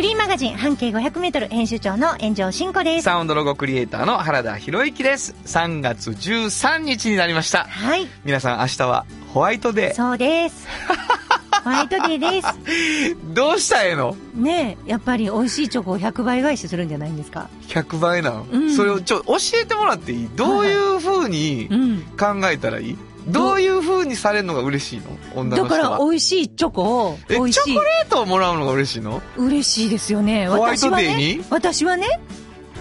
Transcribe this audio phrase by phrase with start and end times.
[0.00, 3.04] フリーマガジン半径 500m 編集長の炎上真子です。
[3.04, 5.34] サウンドロゴクリエイターの原田博之です。
[5.44, 7.64] 3月13日になりました。
[7.64, 10.66] はい、皆さん明日はホワイトデそうです。
[11.64, 12.46] ホワイトデーです。
[12.48, 13.34] ー。
[13.34, 14.16] どうしたらええの？
[14.34, 20.30] ねえ、やっぱり美味しいチョコを100倍返しするんじゃないんですか？100倍なの、うんそれをちょ教えてもらっていい？
[20.34, 22.00] どういう風にうん。
[22.18, 22.96] 考えたらいい？
[23.26, 25.06] どういう風にされるのが嬉しいの？
[25.34, 27.80] 女のだ人はから美味しいチョコを、え美味しいチョコ。
[27.80, 29.22] レートをもらうのが嬉しいの？
[29.36, 30.48] 嬉しいですよね。
[30.48, 31.44] ホワイトデーに？
[31.50, 32.20] 私はね、私はね、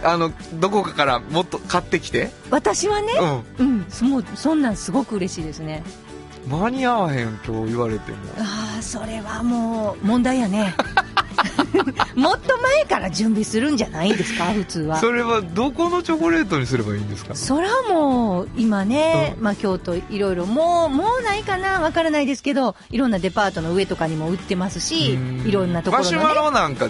[0.03, 3.07] あのどこかからもっと買ってきて私はね、
[3.59, 5.83] ううん、そもうそんなんすごく嬉しいですね。
[6.47, 10.73] ん間に合わへん今日言われてもああ、それはもう問題やね。
[12.15, 14.97] もっと前から準備するんじゃないんですか、普通は。
[14.99, 17.35] それはどこのチョコレートにすればいいんですか？
[17.35, 19.43] そらもう今ね、うん。
[19.43, 25.47] まあ京都いろいろもうもうないかなわからないですけどいろんなデパートの上とかにも売ってますしうん。
[25.47, 26.15] いろんなところのね。
[26.17, 26.87] マシュマロなんか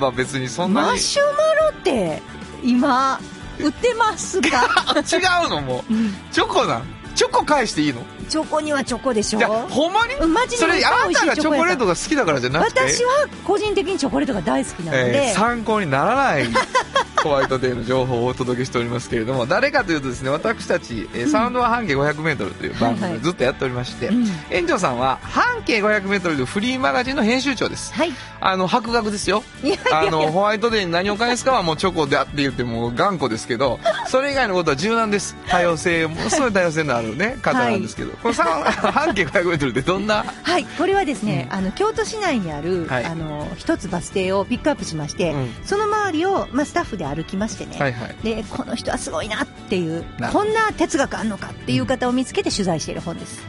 [0.00, 0.86] は別にそんなに。
[0.88, 1.28] マシュマ
[1.70, 2.22] ロって
[2.64, 3.20] 今
[3.58, 5.92] 売ってますか、あ 違うのもう。
[5.94, 6.14] うん。
[6.32, 6.82] チョコなん？
[7.14, 8.02] チョコ返していいの？
[8.26, 9.38] チョコにはチョコでしょ？
[9.38, 10.14] ほんまに？
[10.14, 12.80] うんマジでそれあなたがチョコレートがが好きだからじゃなくて？
[12.80, 16.44] 私は個人的にチョコレートが大好きなので、えー参考にならない
[17.26, 23.10] ホワイトデーの情報をお届けしておりますけれども誰かというとですね私たち、えーサウンドは半径 500m という番はいはい。
[23.10, 24.26] 組をずっとやっておりまして、うん。
[24.50, 27.92] 園長さんは半径 500m というフリーマガジンの編集長です。
[27.92, 28.12] はい。
[28.40, 29.42] あの博学ですよ。
[29.64, 35.36] いやあのホワイトデーに何を返すかはもうチョコであって言っても頑固ですけど それ以外のことは柔軟です。
[35.48, 40.24] 多様性ものすごい多様性のあるね方なんですけど、このさ半径 500m ってどんな？
[40.42, 43.04] はい、これはですね、あの京都市内にある、はい。
[43.04, 45.54] あの一つバス停をピックアップしまして、うん。
[45.64, 48.16] その周りを、まあ、スタッフで歩きましてね、はいはい。
[48.22, 53.42] でこの人はすごいなっていうこんな哲学あんのかっていう方を見つけて取材している本です、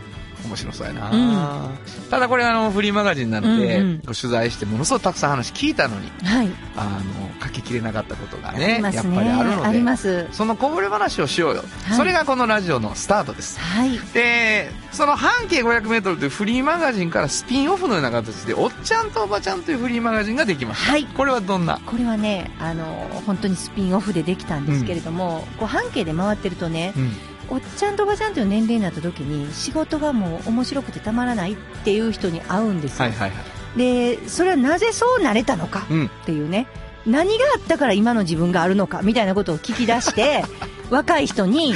[0.47, 2.09] 面白そうやな、うん。
[2.09, 3.97] ただこれあのフリーマガジンなので、うんうん。
[4.00, 6.50] こう取材してものすごくたくさん話聞いたのにはい。
[6.75, 7.02] あ
[7.40, 8.80] の書ききれなかったことがあね。
[8.81, 10.28] やっぱりあるのであります。
[10.31, 11.97] そのこぼれ話をしようよ、はい。
[11.97, 13.59] それがこのラジオのスタートです。
[13.59, 14.00] はい。
[14.13, 21.06] でその半径 500m というフリーマガジンからスピンオフのような形で「おっちゃんとおばちゃん」というフリーマガジンができました、はい。
[21.06, 21.79] これはどんな？
[21.85, 22.85] これはねあの
[23.25, 27.12] 本当にスピンオフでできたんですけれども、こう半径で回ってるとねうん
[27.50, 33.35] おっちゃんとおばちゃんという年齢になった時に仕事がもう面白くてたまらないっていう人に会うんですよ、はいはいは
[33.75, 33.78] い。
[33.78, 36.68] でそれはなぜそうなれたのかうんっていうね。
[37.06, 40.44] 何があったから今の自分があるのかみたいなことを聞き出して
[40.90, 41.74] 若い人に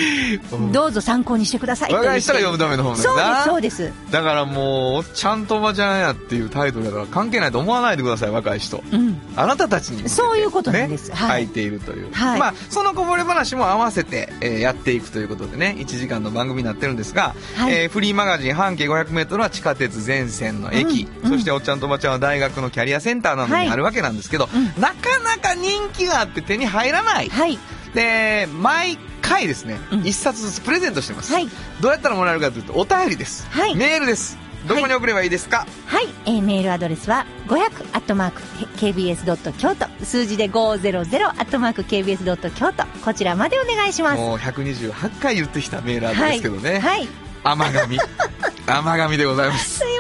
[0.52, 0.72] うん。
[0.72, 1.94] どうぞ参考にしてください。
[1.94, 4.12] 若い人が読むための本だそうですそうです。
[4.12, 8.84] だからもう「おっちゃんとおばちゃんや」っていうタイトルだから関係ないと思わないでください若い人。
[8.92, 9.22] うん。
[9.36, 11.10] あなたたちにそういうことなんです。
[11.10, 11.44] ねはい。
[11.46, 12.40] 書いているという、はい。
[12.40, 17.74] まあそのこぼれ話も合わせて、えーやっていくということでね1時間の番組になってるんですが、はい。
[17.74, 21.38] えーフリーマガジン半径 500m は地下鉄全線の駅、うんうん。
[21.38, 27.58] そしておっちゃんとおばちゃんは大学のキャリアセンターなどにあるわけなんですけど、うなかなか人気があって手に入らない、はい
[27.94, 30.02] で毎回ですね、うん。
[30.02, 31.48] 1冊ずつプレゼントしてます、はい。
[31.80, 33.76] どうやったらもらえるかというとお便りです、はい。
[33.76, 34.38] メールです。
[34.68, 37.64] どこに送ればいいですか、はい、えーメールアドレスは500
[37.94, 38.42] アットマーク
[38.78, 39.88] KBS ドット京都。
[40.06, 42.86] 数字で500アットマーク KBS ドット京都。
[43.04, 44.18] こちらまでお願いします。
[44.20, 47.08] もう128回言ってきたメールアドレスですけどね、はい。
[47.44, 47.98] 甘神
[48.72, 49.80] 甘神でございます。
[49.80, 49.92] すいま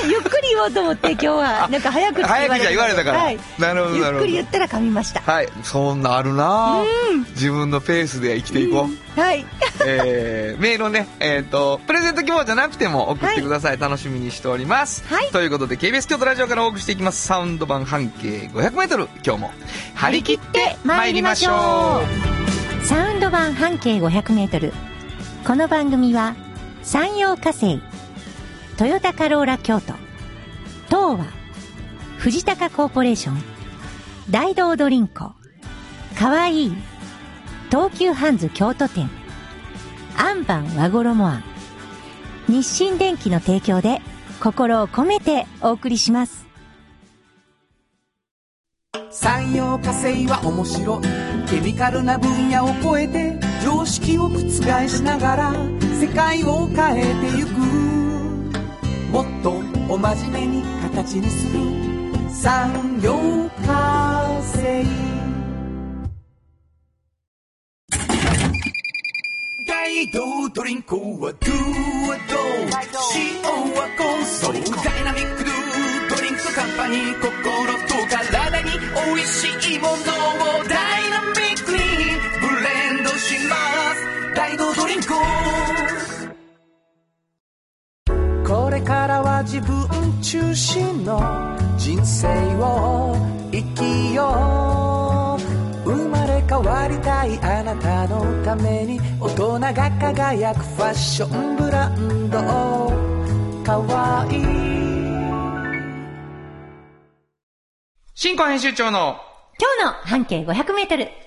[0.00, 0.10] せん。
[0.10, 1.68] ゆっくり言おうと思って 今日は。
[1.68, 4.20] なんか早口って早口は言われたから、はい、なるほどゆっなるほど。
[4.20, 5.20] くり言ったら噛みました。
[5.20, 5.48] はい。
[5.62, 6.82] そんなあるな。
[7.30, 9.44] 自分のペースで生きていこう、はい。
[9.86, 13.78] えーメールをね、えっ、と、プレゼント希望じゃなくても送ってください。
[13.78, 15.04] 楽しみにしております。
[15.08, 15.28] はい。
[15.30, 17.26] ということで、KBS 京都ラジオからお送りしていきます。
[17.26, 19.08] サウンド版半径500メートル。
[19.24, 19.52] 今日も、
[19.94, 22.02] 張り切って参りましょ
[22.82, 22.86] う。
[22.86, 24.72] サウンド版半径500メートル。
[25.46, 26.34] この番組は
[26.82, 27.80] 山陽火星
[28.76, 29.92] トヨタカローラ京都。
[30.86, 31.26] 東和。
[32.18, 33.40] 藤高コーポレーション。
[34.30, 35.32] 大道ドリンコ。
[36.18, 36.64] かわい。
[36.66, 36.72] い
[37.70, 39.08] 東急ハンズ京都店。
[40.16, 41.44] アンバン和衣あん
[42.48, 44.00] 日清電機の提供で
[44.40, 46.44] 心を込めてお送りします。
[49.10, 51.48] 産業化成は面白い。
[51.48, 54.40] ケミカルな分野を超えて常識を覆
[54.88, 55.52] しながら
[56.00, 57.93] 世界を変えてゆく。
[59.14, 59.50] もっと
[59.88, 61.46] お真ん目に形にす。
[61.46, 61.60] る
[62.28, 63.14] 産業
[63.64, 64.84] 化成。
[69.68, 71.93] ガイドドリンクはドゥ
[101.04, 102.38] ションブランド
[103.62, 104.42] かわいい
[108.14, 109.20] 新婚編集長の
[109.60, 111.23] 今日の半径500メートル。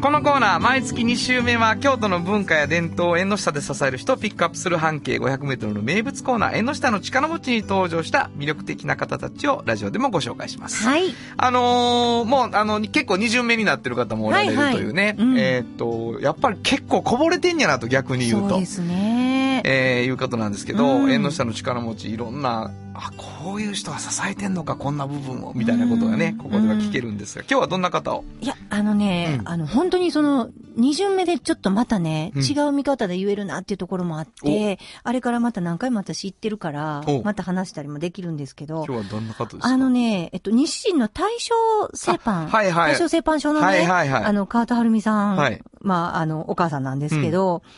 [0.00, 10.84] このコーナー、毎月2週目は、京都の文化や伝統を縁の下で支える人をピックアップする半径500メートルの名物コーナー、縁の下の力持ちに登場した魅力的な方たちをラジオでもご紹介します。
[10.84, 11.14] はい。
[11.38, 15.16] あのーもう、あの、結構二巡目になってる方もおられるはいはいというね。
[15.18, 18.66] うんえーっと、やっぱり結構こぼれてんやなと逆に言うとそうで。
[18.66, 19.62] すね。
[19.64, 26.38] えー、いうことなんですけど、うん縁の下の力持ち、いろんな、あ、こういう人が支えてんのか、こんな部分を、みたいなことがね、うん。
[26.38, 28.24] ここでは聞けるんですが、今日はどんな方を？
[28.40, 29.48] いや、あのね、うん。
[29.48, 32.42] あの、本当にその、二巡目でちょっとまたね、うん。
[32.42, 39.68] 違う見方で言えるなっていうところもあって、あれからまた何回も私行ってるからお、また話したりもできるんですけど今、日はどんな方ですか？
[39.68, 41.54] あのね、えっと、西陣の大正
[41.94, 42.92] 製パン、あはいはい。
[42.92, 44.24] 大正製パン所のね、はいはいはい。
[44.24, 45.62] あの、川田春美さん、はい。
[45.80, 47.70] まあ、あの、お母さんなんですけど、や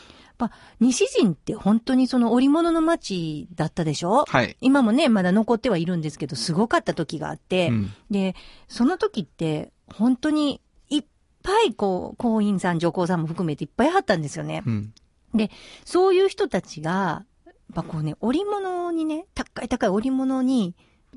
[0.47, 4.25] っぱ、西陣って本当にその織物の街だったでしょ？
[4.29, 4.57] はい。
[4.61, 8.37] 今もね、まだ残ってはいるんですけど、すごかった時があって、うんで、
[8.69, 11.05] その時って、本当に、いっ
[11.43, 14.63] ぱい、こう、行員さん、上皇さんも含めていっぱいあったんですよね。
[14.65, 14.93] うん。
[15.85, 20.75] そういう人たちが、やっぱこうね、織物にね、高い高い織物に、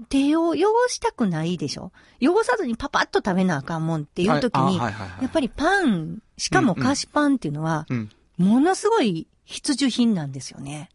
[0.07, 0.55] 手を汚
[0.87, 1.91] したくないでしょ？
[2.21, 8.09] 汚さずにパパッと食べなあかんもんっていう時に、はいあはいはいはいやっぱりパン、しかも菓子パンっていうのは、うん。
[8.41, 10.89] ものすごい必需品なんですよね。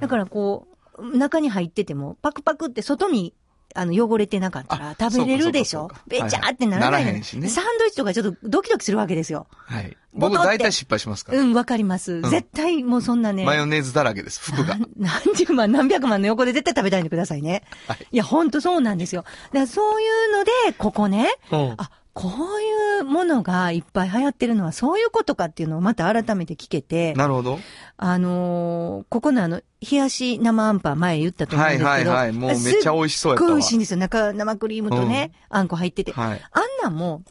[0.00, 0.66] だからこ
[0.96, 3.34] う、中に入ってても、パクパクって外に、
[3.74, 5.90] あの、汚れてなかったらあ食べれるでしょ？
[6.08, 9.46] べちゃーってなはいはいらないのならへんしねサンドイッチとかちょっとドキドキするわけですよ。
[9.50, 9.96] はい。
[10.14, 11.38] 僕大体失敗しますから。
[11.38, 12.20] うん、わかります。
[12.20, 13.44] ん絶対もうそんなね。
[13.44, 14.78] マヨネーズだらけです、服が。
[14.96, 17.62] 何十万、何百万の横で絶対食べないでくださいね。
[17.86, 19.22] はいいや、ほんとそうなんですよ。
[19.22, 27.60] だからそういうので、ここね、うんあ、こういうものがいっぱい流行ってるのはそういうことかっていうのをまた改めて聞けて、なるほど。
[27.96, 32.10] あのーここのあの、冷やし生あんパン前言ったと思うんはいですけど。
[32.10, 32.32] はいはい。
[32.32, 33.48] もうめっちゃ美味しそうやったわ。
[33.48, 33.98] すっごい美味しいんですよ。
[33.98, 36.10] 中、生クリームとね、あんこ入ってて。
[36.12, 36.42] はい。
[36.52, 37.22] あんなんも、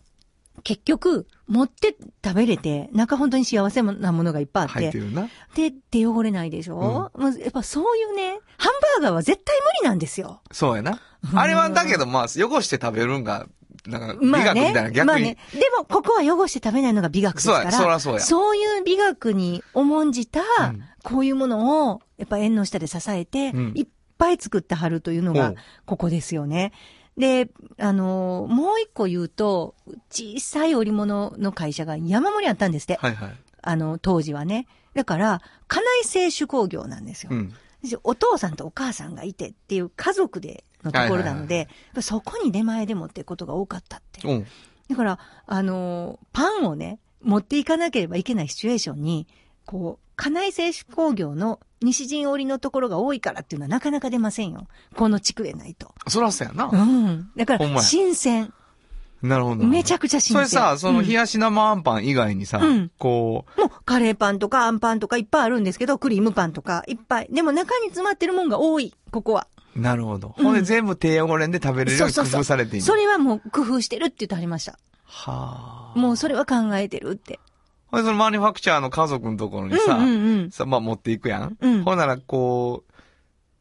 [0.63, 5.30] 結局、持って食べれて、中本当に幸せなものがいっぱいあって入って、るな。
[5.56, 10.42] で、手汚れないでしょ、もうやっぱそういうね、ハンバーガーは絶対無理なんですよ。
[10.51, 11.00] そうやな。
[11.34, 13.48] あれはだけど、まあ、汚して食べるんが、
[13.88, 14.92] なんか、美まあね学みたいな、。
[14.92, 15.38] 逆にまあね。。
[15.54, 17.72] でも、ここは汚して食べないのが美学ですから。
[17.72, 23.88] そうやそうやそういう美学に重んじた、うんこういうものを、やっぱ縁の下で支えて、うんいっ
[24.18, 25.54] ぱい作ってはるというのが
[25.86, 26.74] ここですよね。
[27.18, 29.74] で、あのーもう一個言うと、
[30.10, 32.95] 小さい織物の会社が山盛りあったんですって。
[33.00, 33.36] はいはい。
[33.62, 34.68] あの、当時はね。
[34.95, 37.30] だから、家内製手工業なんですよ。
[37.31, 37.54] うん。
[37.84, 41.68] でお父さんとお母さんがいてっていう家族でのところなので、
[42.01, 44.28] そこに出前でもってことが多かったって。
[44.28, 44.48] うん。
[44.89, 49.27] だから、あのーパンをね、持っていかなければいけないシチュエーションに、
[49.65, 54.67] こう、家内製手工業の西陣織のところが多いからっていうのはなかなか出ませんよ。
[54.96, 55.94] この地区でないと。
[56.08, 56.75] そらそうやなう。
[56.75, 57.29] ん。
[57.36, 58.51] だから、新鮮。
[59.22, 59.63] なるほど。
[59.65, 60.48] めちゃくちゃ新鮮。
[60.48, 67.27] それさ、その冷うんやし生あんパン以外にさうん、こもう、カレーパンとかあんパンとかいっぱいあるんですけど、クリームパンとかいっぱい。
[67.32, 69.48] でも中に詰まってるもんが多い、ここは。
[69.77, 70.36] う、なるほど。
[70.38, 72.86] うんほんで全部手汚れんで食べれるように工夫されている。
[72.86, 74.79] それはもう工夫してるって言ってはりました。
[75.03, 76.00] はあ。
[76.00, 77.39] もうそれは考えてるって。
[77.88, 80.51] ほんでそのマニファクチャーの家族のところにさ、うんうんうん。
[80.51, 81.57] さ、まあ持っていくやん。
[81.60, 82.93] うんほんならこう、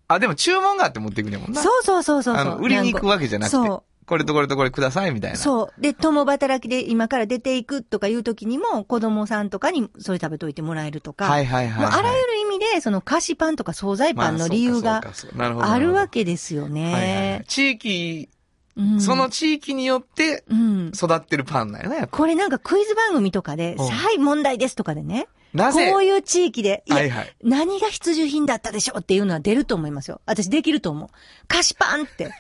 [0.09, 1.63] あ、でも注文があって持っていくねんもんな。
[1.63, 2.43] そうそうそうそうそう。
[2.43, 3.83] あの、売りに行くわけじゃなくて、そう。
[4.07, 5.37] これとこれとこれくださいみたいな。
[5.37, 5.81] そう。
[5.81, 11.25] で、共働きで今から出ていくとかいう時にも、子供さんとかにそれ食べといてもらえるとか。
[11.25, 11.93] はいはいはい、はい。
[11.99, 15.03] あらゆる意味で、その菓子パンとか惣菜パンの理由が
[15.35, 17.45] まあるわけけですよはいはいはいね。
[17.49, 18.29] 地域、
[18.77, 20.93] うんその地域によってうん。
[20.95, 22.17] 育ってるパンなんやな、やっぱ。
[22.17, 25.29] これなんかクイズ番組とかで、うんはい、問題ですとかでね。
[25.55, 25.91] なぜ？
[25.91, 27.37] こういう地域で、いやはいはい。
[27.43, 30.21] 何が必需品だったでしょうっていうのは出ると思いますよ。
[30.27, 31.09] 私できると思う。
[31.49, 32.31] 菓子パンって。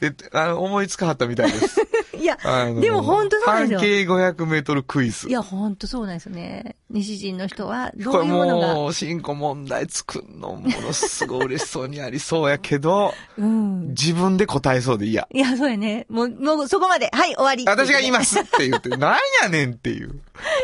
[0.00, 1.80] で、あの、思いつかはったみたいです。
[2.18, 2.36] いや、
[2.80, 4.02] でも本当そうなんですよ半径
[4.42, 5.32] 500メートルクイズい。
[5.32, 6.76] や、ほんとそうなんですよね。
[6.90, 8.74] 西陣の人は、どこれういうものが。
[8.74, 13.88] もう、進行問題作るのものすごい嬉しそうにありそうやけど、うん。
[13.90, 15.28] 自分で答えそうで嫌。
[15.32, 16.06] いや、そうやね。
[16.08, 17.10] もう、もうそこまで。
[17.12, 17.64] はい、終わり。
[17.66, 20.20] 私が言いますって言って、 なんやねんっていう。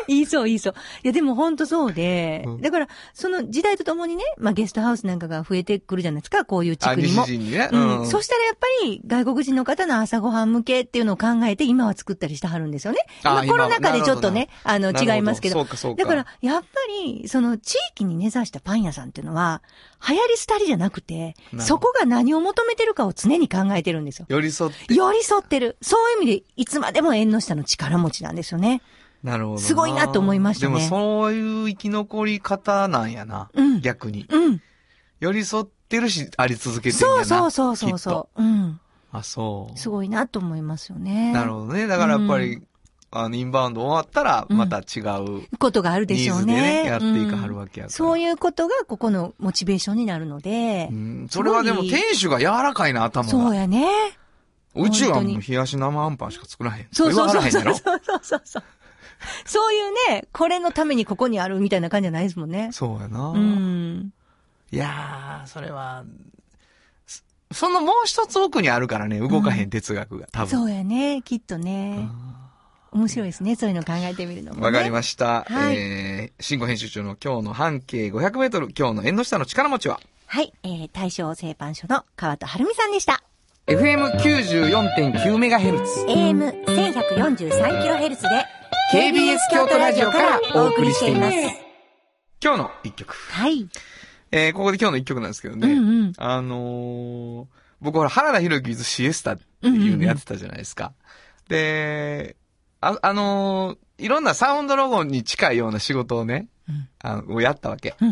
[0.09, 0.75] 言いそう、言いそう。
[1.05, 7.23] いや、でも本当そうで、うんだから、その時代とともにね、まあゲストハウスなんかが増えてくるじゃないですか、こういう地あ、区にも。
[7.23, 7.69] 西陣にね。
[7.71, 8.07] うん。
[8.07, 13.01] そしたらやっぱり外国人の方の朝ごはん向けっていうのを考えて今は作ったりしてはるんですよね。
[13.23, 15.55] あ今コロナ禍でちょっとね、あの違いますけど。
[15.55, 16.67] そうかそうかだから、やっぱ
[17.05, 19.63] り、その地域に根ざしたパン屋さんっていうのは、
[20.07, 24.27] 流行り廃りじゃなくてそこが何を求めてるかを常に考えてるんですよ。
[24.29, 24.95] 寄り添って。
[24.95, 25.77] 寄り添ってる。
[25.83, 28.83] そういう意味で、いつまでも縁の下の力持ちなんですよね。
[29.23, 29.61] なるほどな。
[29.61, 33.51] すごいなと思いましたねでもそういう生き残り方なんやな。
[33.55, 34.27] うん逆に。
[34.29, 34.63] うん。
[35.21, 37.25] 寄り添ってるし、あり続けてるんやな。
[37.25, 38.43] そうそうそうそうそう。
[38.43, 38.81] うん。
[39.19, 39.79] あ、そう。
[39.79, 41.33] すごいなと思いますよね。
[41.33, 41.87] なるほどね。
[41.87, 42.63] だからやっぱり、う
[43.11, 45.49] あの、インバウンド終わったら、また違う。
[45.59, 46.85] ことがあるでしょうね。
[46.85, 50.89] やっていかはるわけやからうんそういうことがここのモチベーションになるので。
[50.91, 53.31] うんそれはでも店主が柔らかいな、頭が。
[53.31, 53.89] そうやね。
[54.75, 56.87] うちはもう冷やし生あんパンしか作らへん。
[56.93, 57.75] そうそうそうそうそう
[58.23, 58.63] そうそう。
[59.45, 62.71] そういうね、これのためにここにあるみたいな感じじゃないですもんね。
[62.73, 63.31] そうやな。
[63.31, 64.13] うん。
[64.71, 66.05] いやー、それは、
[67.57, 70.49] そそのもう一つ奥にあるからね、動かへん哲学が、多分。
[70.49, 72.07] そうやね、きっとね。
[72.93, 74.67] 面白いですね、そういうの考えてみるのも、ね。
[74.67, 75.45] わかりました。
[75.49, 83.23] はいえー、新語編集長の今日の半径500メートル、今日の縁の下の力持ちは、はい、えー、大正製パン所の川戸晴美さんでした。
[83.67, 86.05] FM94.9 メガヘルツ。
[86.07, 88.45] AM1143kHz で
[88.93, 91.37] KBS 京都ラジオからお送りしています。
[92.43, 93.15] 今日の一曲。
[93.15, 93.67] はい。
[94.31, 97.47] えー、ここで今日の一曲なんですけどね、うんうん、あのー、
[97.81, 100.93] 僕ほら、原田博之ズシエスタっていうのやってたじゃないですか。
[101.49, 102.37] うんうんうん、で、
[102.81, 107.95] あ、あのー、いろんなサウンドロゴに近いような仕事をね、うん、あの、やったわけ。
[108.01, 108.09] うん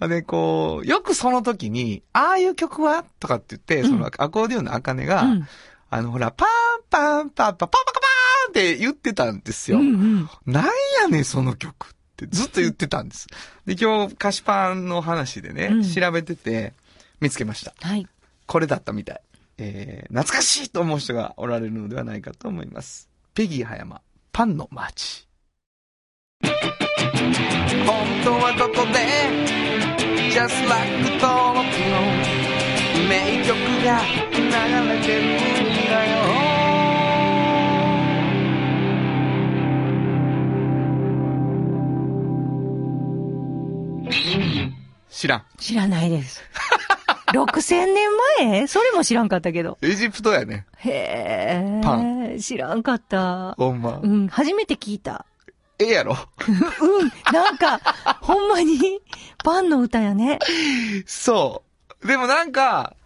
[0.00, 0.08] うん。
[0.08, 5.48] で、こう、よくその時に、ああいう曲はとかって言って、そのアコーディオンのあかねが、うん、
[5.90, 6.48] あの、ほら、パン
[6.88, 9.78] パンパンパンパンパカパーンって言ってたんですよ。
[9.78, 10.64] うんうん、なん
[11.02, 11.88] やねん、その曲。
[11.88, 11.88] っ
[12.20, 13.26] てずっと言ってたんです。
[13.66, 16.72] で、今日、菓子パンの話でね、うん調べてて、
[17.20, 17.74] 見つけました。
[17.80, 18.06] はい。
[18.46, 19.20] これだったみたい。
[19.58, 23.08] えー、懐かしいと思う人がおられるのではないかと思います。
[23.34, 24.00] ペギー葉山、
[24.32, 25.28] パンのマーチ。
[26.42, 26.50] 本
[28.24, 29.70] 当はどこで
[30.30, 32.00] Just like 登録の
[33.08, 34.00] 名曲が
[34.32, 35.79] 流れてる
[45.20, 45.44] 知らん。
[45.58, 46.42] 知らないです。
[47.34, 48.08] 6000年
[48.38, 48.66] 前？
[48.66, 49.76] それも知らんかったけど。
[49.82, 50.64] エジプトやね。
[50.78, 52.40] へパえ。
[52.40, 53.52] 知らんかった。
[53.58, 54.06] ほんまう。
[54.06, 55.26] ん、初めて聞いた。
[55.78, 56.16] ええやろ
[56.48, 57.78] うん、なんか、
[58.22, 59.02] ほんまに、
[59.44, 60.38] パンの歌やね。
[61.04, 61.64] そ
[62.02, 62.06] う。
[62.06, 62.96] でもなんか、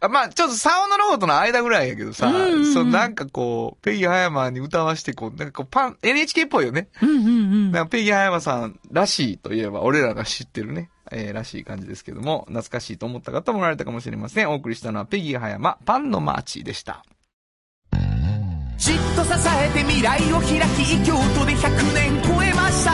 [0.00, 6.88] あまあ、ちょっとサウンドロゴとの間ぐらいやけどさ、うんうんうんそう、なんかこう、ペギー葉山に歌わして、こう、なんかこう、パン、NHK っぽいよね。
[7.00, 7.72] うんうんうん。
[7.72, 14.50] なんかペギー葉山さんらしいといえば、俺らが知ってるね、えー、らしい感じですけども、懐かしいと思った方もおられたかもしれません。
[14.50, 17.04] お送りしたのはペギー葉山、パンのマーチでした。
[18.80, 22.92] じっと支えて未来を開き京都で100年超えました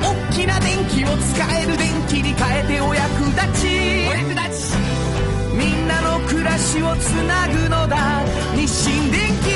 [0.00, 3.66] 大きな電気を使える電気に変えてお役立ち
[4.08, 4.76] お役立ち
[5.52, 9.55] みんなの暮らしをつなぐのだ日清電気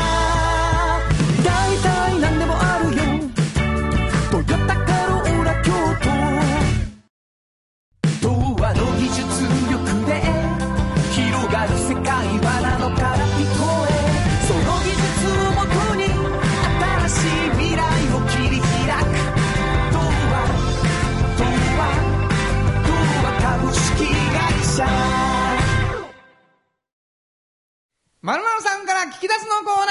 [28.21, 29.90] まるまるさんから聞き出すのコーナ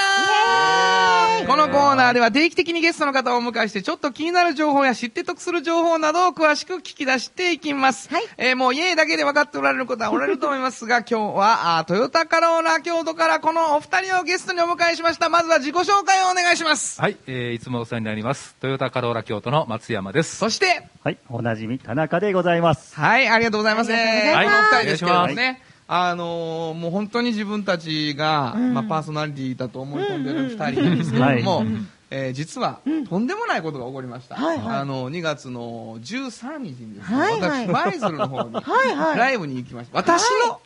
[1.51, 8.07] このコーナーでは定期的にゲストの方をお迎えしてちょっと気になる情報や知って得する情報などを詳しく聞き出していきます。
[8.07, 15.27] はいえーもうイエーだけで分かっておられる方はおられると思いますが、今日はあートヨタカローラ京都からこのお二人をゲストにお迎えしました。
[15.27, 17.01] まずは自己紹介をお願いします。
[17.01, 18.55] はい、えーいつもお世話になります。
[18.61, 20.37] トヨタカローラ京都の松山です。
[20.37, 22.95] そして、はい、おなじみ、田中でございます。
[22.95, 23.91] はい、ありがとうございます。
[23.91, 25.70] ありがとうございお二人ですけどもお願いね。
[25.93, 31.67] あのーもう本当に自分たちが、まあパーソナリティだと思い込んでる二人なんですけれども、はい。
[32.11, 32.79] えー実は、
[33.09, 34.35] とんでもないことが起こりました。
[34.35, 34.77] はいはい。
[34.77, 37.67] あの、2月の13日にですね、はいはい。
[37.67, 38.53] 私、舞鶴の方に、
[39.17, 39.97] ライブに行きました。
[39.97, 40.61] 私の、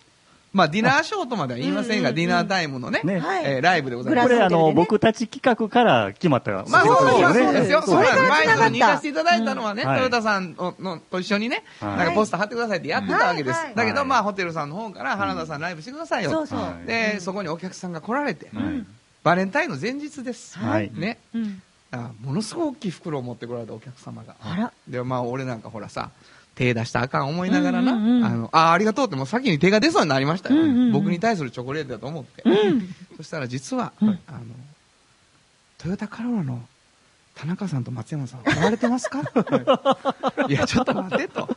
[0.55, 4.33] まあ、ディナーショーとまでは言いませんが、ディナータイムのね、ねはいえーライブでございますこ。
[4.33, 7.33] れ、あの、僕たち企画から決まったまあ、そうですよ。
[7.33, 7.71] そうなんです。
[7.71, 13.57] から繋がった舞鶴に行かせていただいたのはね、トヨタさんののと一緒にね、はいなんかポスター貼ってくださいってやってたわけです。
[13.57, 16.29] はいはいだけど、はいまあ、ホテルさんの方から、原田さんライブしてくださいよ。
[16.29, 16.59] そうそう。
[16.59, 18.85] はいで、そこにお客さんが来られて、はい
[19.23, 20.57] バレンタインの前日です。
[20.57, 21.17] はいね。
[21.33, 21.61] うん。
[21.91, 24.35] あものすごく大きい袋を持ってこられたお客様が。
[24.39, 24.73] あら。
[24.87, 26.11] で、まあ、俺なんかほらさ、
[26.55, 30.61] 手出したらあかん思いながらな、うんうんうんあの、あ、ありがとうってもう先に手が出そうになりましたよ。
[30.61, 32.43] うんうんうん僕に対するチョコレートだと思って。
[33.17, 34.13] そしたら実は、あの、
[35.77, 36.61] トヨタカローラの
[37.35, 39.21] 田中さんと松山さん、来られてますか？
[40.47, 41.49] いや、ちょっと待ってと。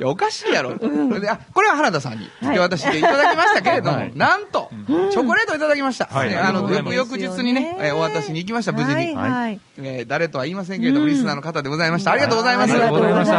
[0.00, 0.76] いや、おかしいやろ。
[0.78, 4.70] であこれは原田さんに手渡していただきましたけれども、はいなんと、
[5.10, 6.06] チョコレートをいただきました。
[6.06, 8.94] はいねあの、翌日にね、えーお渡しに行きました、無事に。
[8.94, 9.60] はいはい。
[9.78, 12.12] えー誰とは言いませんけれども、リスナーの方でございました。
[12.12, 12.72] ありがとうございます。
[12.72, 13.38] ありがとうございました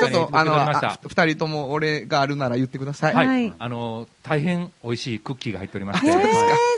[0.00, 3.14] ちょっと、あの、二人とも俺があるなら言ってください。
[3.14, 6.14] はい、はいあの大変美味しいクッキーが入っておりまして、えー、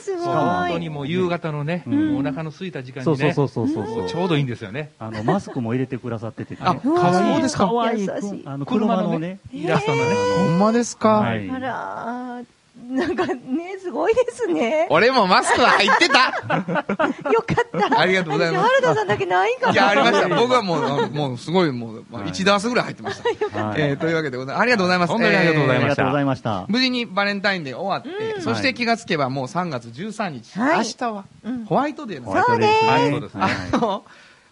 [0.02, 0.24] すごい。
[0.24, 4.92] そう本当にもう夕方のね、お腹の空いた時間そうそうにね、そうそうそうもうちょうどいいんですよね。
[4.98, 6.60] あの、マスクも入れてくださっててね。
[6.62, 8.42] あ、かわいいですかかわいい優しい。
[8.46, 12.46] あの、車のね、イラストのね、ほんまですか、はいあらー、
[12.90, 14.88] なんかね、すごいですね。
[14.90, 16.26] 俺もマスクは入ってた
[17.30, 18.00] よかった。
[18.00, 19.72] ありがとうございます私原田さんだけないんかな。
[19.72, 20.28] いや、ありました。
[20.28, 23.28] 僕はもう、もうすごい、もう、まあはい1ダースぐらい入ってました。
[23.64, 24.62] はいえーというわけでございます。
[24.62, 25.12] ありがとうございます。
[25.12, 26.64] 本当にありがとうございましたありがとうございました。
[26.68, 30.58] 無事にバレンタインデー終わって、そして気がつけばもう3月13日。
[30.58, 32.88] はい明日はうんホワイトデーなんホですね。
[32.88, 33.42] はいそうですね
[33.72, 34.04] あの、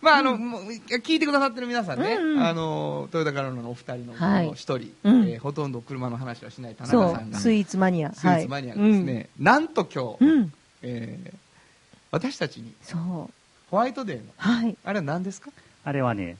[0.02, 0.62] まあ、あの、もう
[0.99, 8.12] 聞いてくださってる皆さんね、うんうんあの、トヨタカローラのお二人のはい一人、うんえーほとんど車の話はしない田中さんが、スイーツマニア。
[8.12, 10.38] スイーツマニアがですね、なんと今日、はい。
[10.42, 10.50] う。
[10.82, 11.37] えー
[12.11, 13.00] 私たちにそう。
[13.71, 14.76] ホワイトデーの、はい。
[14.85, 15.50] あれは何ですか？
[15.82, 16.37] あれはね、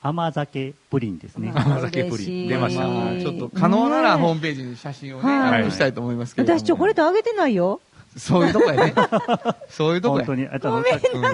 [0.00, 1.52] 甘酒プリンですね。
[1.54, 6.58] 甘酒プリン出ましたまあちょっと可能ならホームページに写真をね、はいアップしたいと思いますけれども。
[6.58, 7.80] 私チョコレートあげてないよ。
[8.16, 8.94] そういうとこやね。
[9.70, 10.24] そういうとこや。
[10.26, 10.82] 本当に、あと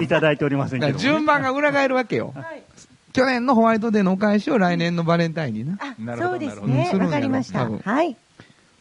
[0.01, 1.19] いただいておりませんだからけどもね。
[1.19, 2.33] 順番が裏返るわけよ。
[2.35, 2.63] はい。
[3.11, 5.77] 去年のホワイトデーのお返しを来年のバレンタインにな。
[5.81, 6.73] あなるほどそうですなるほど。
[6.73, 7.67] ねわかりました。
[7.67, 8.15] はい。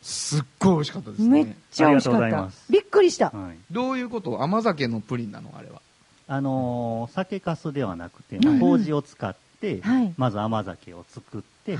[0.03, 1.57] すっごい美味しかったですめっね。
[1.73, 2.49] ちゃ美味しかった。
[2.71, 3.31] びっくりした。
[3.31, 4.43] はいどういうこと？
[4.43, 5.53] 甘酒のプリンなの？
[5.59, 5.81] あれは。
[6.29, 11.77] あのー酒粕ではなくて、はい麹を使って、はいまず甘酒を作って、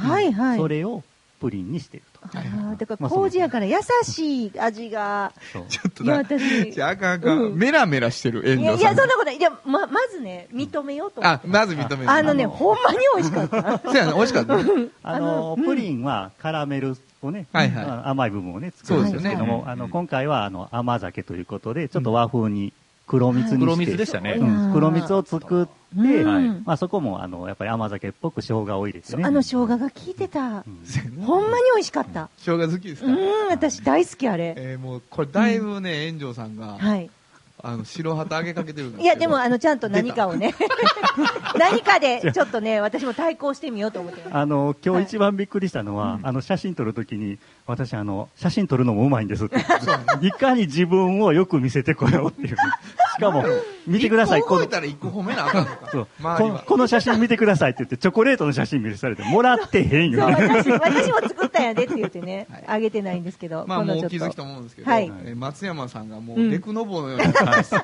[0.57, 1.05] それを
[1.41, 2.21] プリンにしてると。
[2.25, 5.33] あーだからまあ麹やから優しい味が。
[5.69, 6.17] ちょっとな。
[6.19, 6.73] 私。
[6.73, 7.39] じゃああかんあかん。
[7.39, 8.89] うんメラメラしてる、遠いや、いや。
[8.97, 9.37] そんなことない。
[9.37, 11.47] いや、ま、まずね、認めようと思っあ、て。
[11.49, 12.11] まず認める。
[12.11, 13.79] あのね、ほんまに美味しかった。
[13.79, 14.55] そうやね、美味しかった。
[15.03, 22.73] あのプリンはカラメルをね、甘い部分をね、作るんですけども、あの、今回はあの甘酒ということで、ちょっと和風に
[23.09, 24.45] 黒蜜にして、黒蜜でしたねう。
[24.45, 29.25] ん黒蜜を作って、うんはいまあそこもあの、やっぱり甘酒っぽく生姜を入れてね。
[29.25, 30.41] あの生姜が効いてた。
[30.41, 32.29] うんほんまに美味しかった。
[32.37, 33.09] 生姜好きですか？
[33.11, 34.55] うん、私大好きあれ。
[34.57, 37.11] えーもう、これだいぶね、炎上さんが、はい。
[37.61, 40.55] あの、白旗上げかけてるいや、でも、あの、ちゃんと何かをね、
[41.59, 44.37] 何かで、ちょっとね、私も対抗してみようと思ってます。
[44.37, 49.57] あの、今日一番びっくりしたのは、あの、写真撮るときに、私、あの、写真撮るのもうまいんですって。
[50.27, 52.57] いかに自分をよく見せてこようっていう。
[52.57, 53.45] しかも、
[53.87, 55.89] 見てください、この一個動い、たら一個褒めなあかんのか。
[55.93, 56.59] そう周りは。
[56.61, 60.49] このこの写真見てくださいって言って、チョコレートの写真見されて、もらってへんそう、よね。
[60.49, 67.75] 私、私も作ったんやでって言ってね、あげてないんですけど、まあもう気づきと思うんですけど、はいえー松山さんがもうんうデクノボーのようになってます。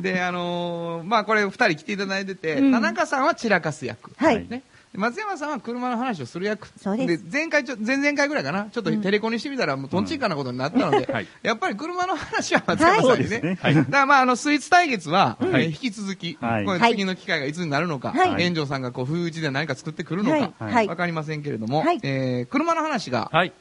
[0.00, 4.10] で、あのーまあこれ二人来ていただいてて、うん田中さんは散らかす役。
[4.16, 4.62] はいね。
[4.92, 6.68] で松山さんは車の話をする役。
[6.78, 7.24] そうです。
[7.32, 11.26] 前回ちょ、前々回ぐらいかな、ちょっとテレコにしてみたらもうトンチンカンなことになったので、はい。
[11.42, 13.58] やっぱり車の話は松山さんにね。
[13.62, 13.74] はい。
[13.74, 15.64] だからまああのスイーツ対決は、はい。
[15.64, 16.92] えー引き続き、はい。
[16.92, 18.44] 次の機会がいつになるのか、はい。
[18.44, 20.74] 炎上さんがこう不意打ちで何か作ってくるのか、はい。
[20.74, 20.86] はい。
[20.88, 21.98] わかりませんけれども、はい。
[22.02, 23.52] えー車の話がはい。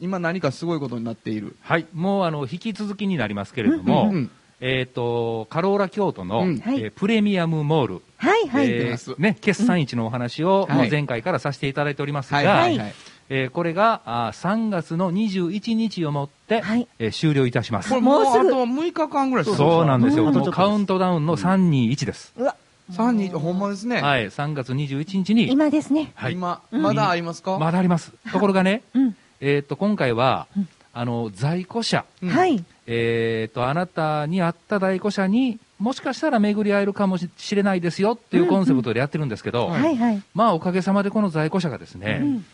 [0.00, 1.56] 今何かすごいことになっている。
[1.62, 1.86] はい。
[1.94, 8.70] もう、あの、引き続きになりますけれども、うんえっ、と、カローラ京都の、うんはいえープレミアムモール、はい、はい。
[8.70, 12.94] えーね、決算市のお話を、う前回からさせていただいておりますが、はいはいはい。
[13.30, 18.00] えーこれがあー3月の21日をもって、はいえー終了いたしますこれ。
[18.00, 20.30] もうあと6日間ぐらいそうなんですよ。
[20.50, 22.32] カウントダウンの321です。
[22.36, 22.56] うわ、
[22.92, 24.00] 3人、ほんまですね。
[24.02, 26.12] はい、3月21日に、今ですね。
[26.14, 27.58] はい、今、まだありますか？
[27.58, 28.12] まだあります。
[28.32, 29.16] ところがね、うん。
[29.40, 30.46] えっ、と、今回は、
[30.94, 32.64] あの、在庫者、うんはい。
[32.86, 40.22] えっ、と、あなたにあった在庫者に、もしかしたら巡り合えるかもしれないですよっていうコンセプトでやってるんですけど、はいはい、はい。
[40.34, 42.44] まあ、おかげさまでこの在庫者がですね、うん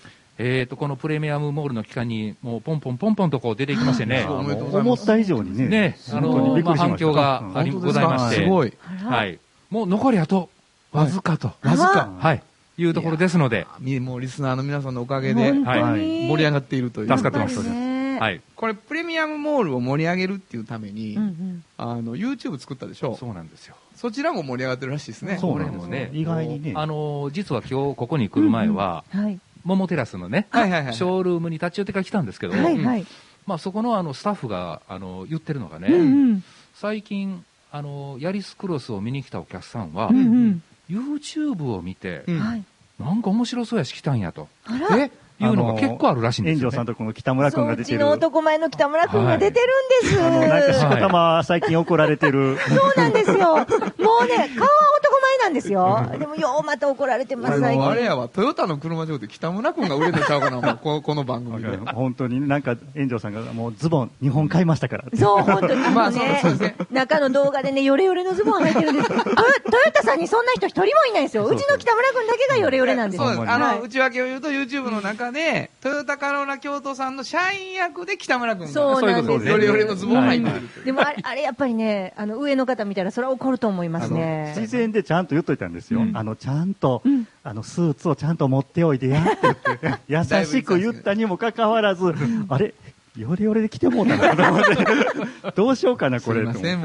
[0.43, 5.69] えっ、と、このプレミアムモールの期間に、もうポンポンポンポンとこう出てきましてね思った以上にね。
[5.69, 7.43] ね、あ本当にの、反響が
[7.75, 8.73] ございまして、すごい。
[8.83, 9.39] あらはい。
[9.69, 10.49] もう残りあと、
[10.93, 11.53] わずかと。
[11.63, 12.11] わずか。
[12.19, 12.43] はい。
[12.79, 17.09] いうところですので、みもうリスナーの皆さんのおかげで盛り上がっているという。
[17.09, 17.90] 助かってます
[18.21, 18.41] はい。
[18.55, 23.17] これ、プレミアムモールを盛り上げるっていうために、うんうんあの、YouTube 作ったでしょ？
[23.17, 23.75] そうなんですよ。
[23.97, 25.39] そちらも盛り上がってるらしいですね。
[25.41, 29.41] そうなんこれもね、意外にねあの、実は今日ここに来る前は、はい。
[29.65, 30.95] 桃テラスのね、はいはいはい。
[30.95, 33.07] ショールームに立ち寄ってから来たんですけど、はいはい。
[33.47, 36.45] まあそこのあのスタッフがあの言ってるのがね、うんうん。
[36.75, 40.63] 最近、あの、ヤリスクロスを見に来たお客さんは、うんうん。
[40.89, 42.65] YouTube を見て、うんはい。
[42.99, 44.99] なんか面白そうやし来たんやとあら。
[44.99, 45.11] え？
[45.41, 46.71] いうのが結構あるらしいんですよ、ね。
[46.71, 47.99] 炎上さんとこの北村君が出てる。
[47.99, 49.67] そううちの男前の北村君が出てる
[50.07, 50.23] んです。
[50.23, 52.59] あの、なんかしはいこたま最近怒られてる。
[52.69, 53.37] そうなんですよ。
[53.37, 55.10] もうね、顔は男前
[55.43, 56.09] なんですよ。
[56.19, 57.83] でも、ようまた怒られてます、あ最近。
[57.83, 61.77] のあれやわ、トヨタの車上で北村君が売れてちゃうかな、もうこ この番組で。
[61.93, 65.05] 本当になんか炎上さんがもうズボン2本買いましたから。
[65.15, 65.81] そう、本当に。
[65.91, 66.43] まあね
[66.91, 69.09] 中の動画でね、ヨレヨレのズボン履いてるんです。
[69.11, 71.47] トヨトヨタさんにそんな人一人もいないんですよ。
[71.47, 73.29] うちの北村君だけがヨレヨレなんですよ。
[73.29, 73.53] そうです。
[73.53, 80.85] あの、はい内訳を言うと YouTube の中で、トヨタカローラ京都さんの社員役で北村君が、そうなんですよりよりのズボン入ってる。
[80.85, 84.55] でもあれ、あれやっぱりね、あの、上の方見たらそれは怒ると思いますね。
[84.57, 86.01] 事前でちゃんと言っといたんですよ。
[86.01, 92.15] うんあの、ちゃんと、うんあの、スーツをちゃんと持っておいでやって言って、 優しく言ったにもかかわらず、
[92.49, 92.75] あれ、
[93.17, 96.41] ヨレヨレで来てもうたなと思って、 どうしようかな、これ。
[96.41, 96.79] すいません、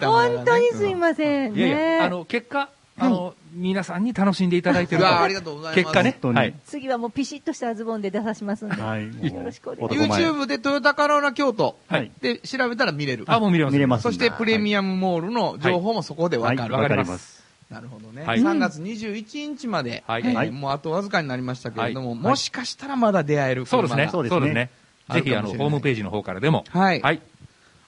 [0.00, 1.54] 本当にすいません。
[1.54, 5.84] いやいや、ねあの、結果、あの、皆さんに楽しんでいただいてるとうわありがとうございます。
[5.84, 6.54] 結果ね、はい。
[6.64, 8.80] 次はもうピシッとしたズボンで出さしますんで。
[8.80, 9.04] はい。
[9.04, 12.10] よろしくお願いします YouTube でトヨタカローラ京都はい。
[12.20, 13.24] で調べたら見れる。
[13.26, 13.74] あ、もう見れます。
[13.74, 16.74] 見れますそしてプレミアムモールの情報もそこでわかる。
[16.74, 17.35] はいわかります。
[17.70, 18.22] なるほどね。
[18.24, 24.08] はい3月21日まで、はいえーはいもうあとわずかになりましたけれども、はいもしかしたらまだ出会えるそうですね。
[24.10, 24.70] そうですねね。
[25.12, 26.64] ぜひ、あの、ホームページの方からでも。
[26.70, 27.00] はい。
[27.00, 27.20] はい。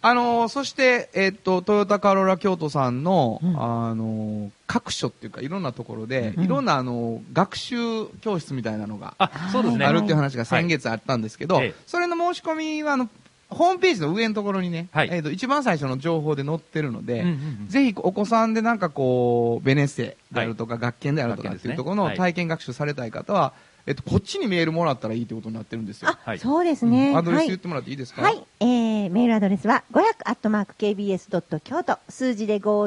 [0.01, 9.85] あのーそして、えっと、トヨタカローラ京都さんの、うんあのー各所っていうか、いろんなところで、うんいろんな、あのー学習教室みたいなのがあ、そうですね。
[9.85, 13.09] あるっていう話が先月あったんですけど、はいええそれの申し込みは、あの、
[13.51, 15.09] ホームページの上のところにね、はい。
[15.11, 17.33] えっと、一番最初の情報で載ってるので、うんうん
[17.63, 17.69] うん。
[17.69, 22.17] ぜひお子さんでなんかこう、ベネッセであるとか、学研であるとかっていうところのはい。
[22.17, 23.55] 体験学習されたい方は、
[23.88, 26.11] えっと、こっちにメールもらったらいいってことになってるんですよ。
[26.11, 27.14] あ、はいそうですね。
[27.16, 27.46] アドレスはい。
[27.48, 28.20] 言ってもらっていいですか？
[28.20, 28.44] はい。
[28.61, 32.83] えー、メールアドレスは、500アットマーク KBS ドット京都、数字で500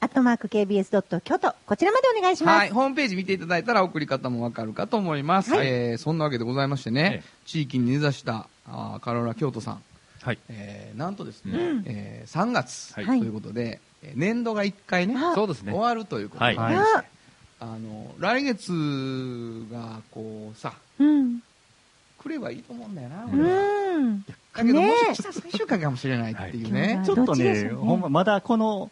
[0.00, 2.58] アットマーク KBS ドット京都、こちらまでお願いします。
[2.60, 2.70] はい。
[2.70, 5.50] ホームページ見ていただいたら送り方もわかるかと思います。
[5.52, 9.82] はいえーそんなわけでございましてね、え地域に根ざしたあーカローラ京都さん、
[10.22, 10.38] はい。
[10.48, 15.80] えーなんとですね、うんえー3月、はいということで、えー年度が1回ね、あそうですね終。
[15.80, 17.04] わるということで、はいはい
[17.62, 18.72] ああの、来月
[19.72, 21.40] がこうさ、うん。
[22.18, 23.98] 来ればいいと思うんだよな、う俺は。
[23.98, 24.22] ん。
[24.22, 26.96] だけど、ねもしかしたら最終回かもしれないっていうね。
[26.96, 28.90] はいちょっとね、ねほんま、まだこの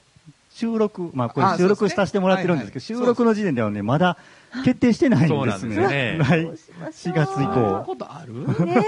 [0.53, 4.17] 収録、まあこあれ収録させてもらってるんですけど、そうですねはいはい収録の時点ではね、まだ
[4.65, 5.39] 決定してないんですね。
[5.39, 6.43] そうなんですよねはい。
[6.45, 7.85] どうしましょう4月以そんな降。
[7.87, 8.35] ことある？
[8.67, 8.83] ね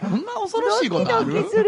[0.00, 0.64] そんな恐え。
[0.64, 1.26] ろしいことある？
[1.26, 1.64] ドキドキする。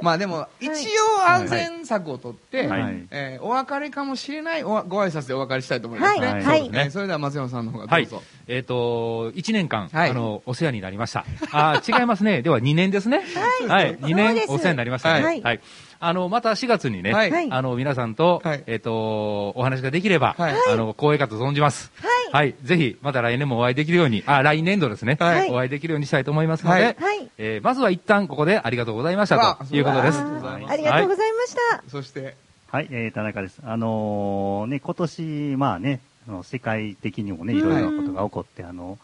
[0.00, 6.26] まあでも、一応安全策をとって、はいはいえーお別れかもしれないおご挨拶でお別れしたいと思いますね。
[6.26, 8.26] はいはいえーそれでは松山さんの方がはいどうぞ。。
[8.48, 11.24] えっ、と、1年間、はいあの、お世話になりました。
[11.52, 12.42] あー違いますね。
[12.42, 13.22] では2年ですね。
[13.68, 13.96] はい。
[13.96, 15.24] 2そうです年お世話になりましたね。
[15.24, 15.60] はいはい。
[16.04, 17.30] あの、また4月にね、はい。
[17.30, 17.48] はい。
[17.52, 18.64] あの、皆さんと、はい。
[18.66, 20.54] えっ、と、お話ができれば、はい。
[20.68, 21.92] あの、光栄かと存じます。
[22.32, 22.56] はい。
[22.64, 25.16] ぜひ、また来年もお会いできるように、あ、来年度ですね。
[25.20, 25.50] はい。
[25.50, 26.96] お会いできるようにしたいと思いますので、はい。
[26.98, 27.30] はい。
[27.38, 30.18] えーまずは一旦ここでありがとうございましたということです。
[30.18, 30.24] あ。
[30.24, 31.84] りがとうございますありがとうございました。
[31.88, 32.36] そして、
[32.72, 33.60] はい、えー、田中です。
[33.64, 35.22] あのーね、今年、
[35.56, 37.58] まあね、あの世界的にもね、うん。
[37.60, 38.98] いろいろなことが起こって、あの、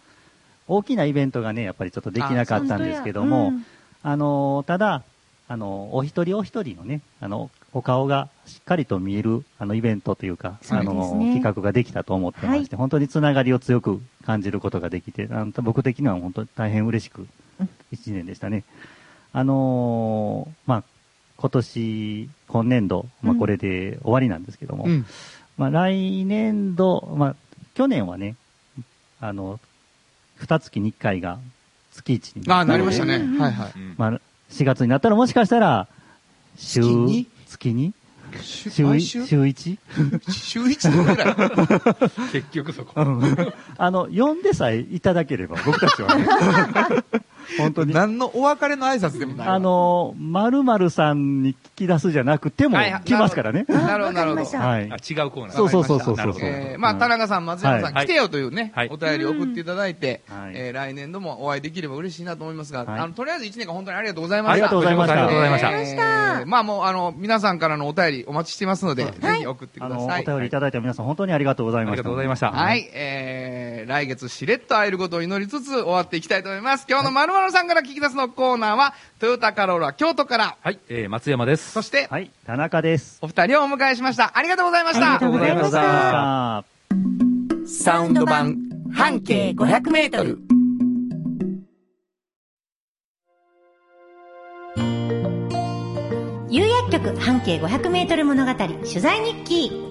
[0.66, 3.64] 大きなイベントがね、やっぱりちょっとできなかったんですけども、うん。
[4.02, 5.04] あのーただ、
[5.50, 17.26] あの、お一人お一人のね、あの、お顔がしっかりと見える、あの、イベントというか、そうねあの、企画ができたと思ってまして、本当につながりを強く感じることができて、あの僕的には本当に大変嬉しく
[17.60, 18.64] うん、一年でしたね。
[19.32, 20.84] あのーまあ、
[21.36, 25.06] 今年、今年度、まあ、うんこれで終わりなんですけども、うん。
[25.56, 27.36] まあ、来年度、まあ、
[27.74, 28.36] 去年はね、
[29.20, 29.60] あの、
[30.36, 31.38] 二月に一回が
[31.92, 33.18] 月一にああ、なりましたね。
[33.38, 33.72] はいはい。
[33.76, 35.88] うんまあ、4月になったらもしかしたら、
[36.56, 37.26] 週、月に？
[37.46, 37.94] 月に？
[38.40, 39.26] 週週週？
[39.26, 39.78] 週一？
[40.30, 41.36] 週一 のぐらい。
[42.32, 42.92] 結局そこ。
[43.76, 46.26] あの、呼んでさえいただければ、僕たちはね。
[47.56, 47.94] 本当に。
[47.94, 49.54] 何のお別れの挨拶でもないわ。
[49.54, 53.64] あの、〇〇さんに聞き出すじゃなくてもはいはい、来ますからね。
[53.68, 54.96] なるほど、なるほどはいあ。
[54.96, 55.56] 違うコーナー。
[55.56, 64.52] そうそうそうそうそうえーまあ、田中さん、松山さん、はい来てよというね、はいお便りを送っていただいて、はいえー来年度もお会いできれば嬉しいなと思いますが、はいあのとりあえず1年間本当にありがとうございました。
[64.52, 70.24] ありがとうございましたありがとうございましたありがとうございましたえーまあもう、あの、皆さんからのお便り、りお待ちしていますので、ぜひ送ってください。
[70.24, 71.92] 便りいただいた皆さん、本当にありがとうございました。
[71.92, 72.52] ありがとうございました。
[72.52, 76.86] はい、えー、来月しれっと会えることを祈りつつ終わっていきたいと思います。
[76.88, 81.72] 今日のまるまるさんから聞き出すのコーナーは、トヨタカローラ京都から、はい、えー、松山です。
[81.72, 83.18] そして、はい、田中です。
[83.22, 84.32] お二人をお迎えしました。
[84.34, 85.06] ありがとうございました。
[85.06, 86.64] ありがとうございました
[87.66, 88.56] サウンド版
[88.92, 90.57] 半径500メートル。
[96.50, 99.84] 有薬局半径500メートル物語取材日記。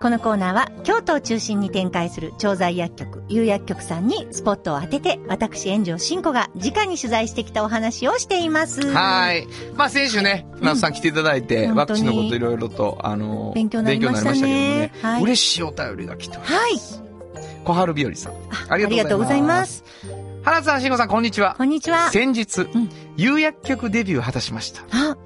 [0.00, 8.90] このコーナーは京都を中心に展開する調剤薬局、有薬局さんにスポットを当てて、私、炎上真子が直に取材してきたお話をしています。
[8.90, 9.46] はい。
[9.74, 14.92] まあ先週ね、船津さん来ていただいて、うんワクチンのこといろいろと、あの、勉強になりましたねね。
[15.02, 16.38] はい嬉しいお便りが来て。
[16.38, 16.78] はい。
[17.64, 18.32] 小春日和さん。
[18.32, 18.36] あ
[18.70, 19.84] ありがとうございます。
[20.42, 21.64] 原田さん、慎吾さん、こんにちはこ。
[21.64, 22.08] んにちは。
[22.10, 24.82] 先日、ん有薬局デビューを果たしました。
[24.92, 25.16] あ、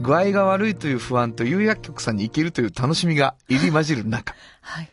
[0.00, 4.90] 具合が悪いという不安と有薬局さんに行けるという楽しみが入り混じる中、はい。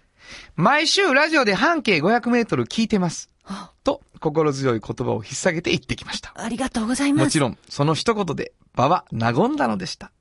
[0.56, 3.30] 毎週ラジオで半径500メートル聞いてます。
[3.46, 6.32] あと、心強い言葉を引っ提げて言ってきました。
[6.36, 7.26] ありがとうございます。
[7.26, 10.12] もちろん、その一言で場は和んだのでした。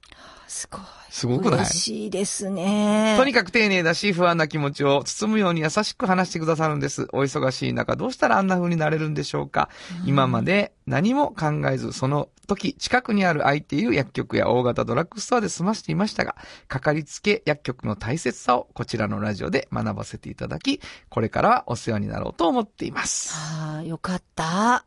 [0.49, 1.00] すごい。
[1.11, 1.61] すごくない？
[1.61, 3.17] 嬉しいですね。
[3.19, 7.09] とにかく丁寧だし、不安な気持ちを包むように優しく話してくださるんです。
[7.13, 9.69] お忙しい中、どうしたらあんな風になれるんでしょうか。
[10.07, 16.37] 今まで何も考えず、その時、近くにある空いている薬局や大型ドラッグストアで済ましていましたが、
[16.69, 23.35] かかりつけ薬局の大切さをこちらのラジオで学ばせていただき、これからはお世話になろうと思っています。
[23.35, 24.85] ああ、よかった。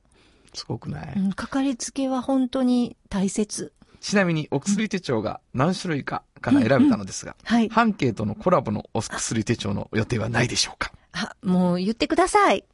[0.54, 3.74] すごくない、うん、かかりつけは本当に大切。
[4.04, 7.70] ちなみに、お薬手帳が何種類かから選べたのですが、はい。
[7.70, 10.92] 半径とのコラボのお薬手帳の予定はないでしょうか？
[11.14, 12.66] あ、もう言ってください。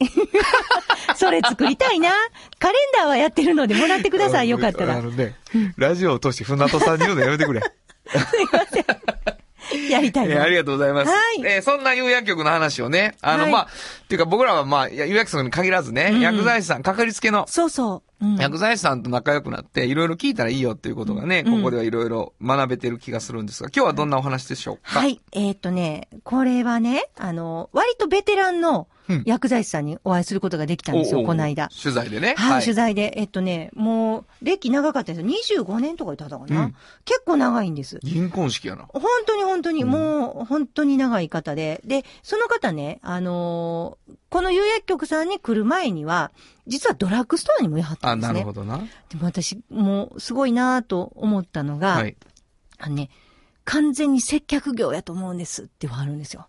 [1.15, 2.09] それ作りたいな。
[2.57, 4.49] カレンダーはやってるのでもらってください。
[4.49, 4.95] よかったら。
[4.97, 5.35] あのね、
[5.77, 7.61] ラジオを通して船戸さんに言うのやめてくれ。
[9.91, 10.35] やりたいな。
[10.35, 11.11] えーありがとうございます。
[11.11, 13.67] はいえーそんな有薬局の話をね、あの、はいまあ、っ
[14.07, 17.93] ていうか僕らはまあ、有薬局に限らずね、うん薬剤師さん、かかりつけのそうそう。
[17.95, 18.01] うん、
[18.37, 21.57] 薬剤師さんと仲良くなって、いろいろ聞いたらいいよっていうことがね、うん。
[21.57, 24.99] ここではいろいろ学べてる気がするんですが、今日はどんなお話でしょうか？
[24.99, 25.21] はい。
[25.31, 28.85] えーっ、とね、これはね、あの、割とベテランのうん
[29.25, 31.69] 薬剤師さんにお会いすることができたんですよ、この間。
[31.69, 32.35] 取材でね。
[32.37, 33.13] はい、取材で。
[33.15, 35.63] えっとね、もう、歴長かったんですよ。
[35.65, 37.99] 25年とか言ったかな、うん結構長いんです。
[38.03, 38.85] 銀婚式やな。
[38.87, 41.81] 本当に本当に、うんもう、本当に長い方で。
[41.85, 46.31] で、その方ね、あのーこの有薬局さんに来る前には、
[46.67, 48.33] 実はドラッグストアにもやはったあ、んですね。
[48.33, 48.77] なるほどな。
[49.09, 52.15] でも私、もう、すごいなと思ったのが、はい。
[52.77, 53.09] あのね、
[53.65, 56.47] 完全に接客業やと思うんですって言わはるんですよ。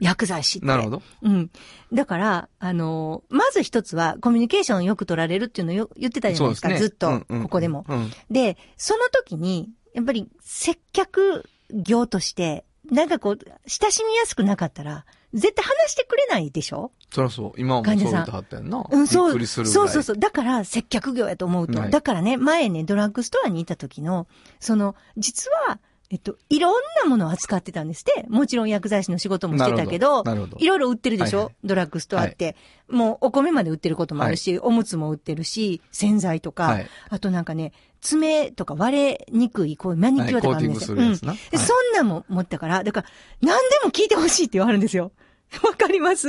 [0.00, 0.66] 薬剤師って。
[0.66, 1.02] なるほど。
[1.22, 1.50] うん。
[1.92, 7.84] だから、あのーまず一つは、コミュニケーションよく取られるっていうのをよ言ってたじゃないですか、ずっと、うんうんここでも。
[7.88, 8.10] うん。
[8.30, 15.04] で、その時に、やっぱり接客業として、なんかこう、親しみやすくなかったら、
[15.34, 16.92] 絶対話してくれないでしょ？
[17.10, 17.52] そりゃそう。
[17.56, 18.84] 今もそう言ってはったやんな。
[18.90, 19.26] うん、そう。
[19.28, 19.74] びっくりするぐらい。
[19.74, 20.18] そうそうそう。
[20.18, 21.80] だから、接客業やと思うと。
[21.80, 24.26] はいだからね、前ね、ドラッグストアにいた時の、
[24.60, 25.78] その、実は、
[26.12, 28.26] えっと、いろんなものを扱ってたんですって。
[28.28, 30.58] もちろん薬剤師の仕事もしてたけど、なるほど。
[30.60, 32.54] いろいろ売ってるでしょ、はいはいドラッグストアって。
[32.88, 37.72] もうお米まで売ってることもあるし、おむつも売ってるし、洗剤とか、はいあとなんかね、
[38.02, 40.96] 爪とか割れにくい、こう、マニキュアとかあるんですよ。
[40.98, 43.08] はいコーティングするやつなではいそんなんも持ったから、だから、
[43.40, 45.12] 何でも聞いてほしいって言わはるんですよ。
[45.64, 46.28] わかります？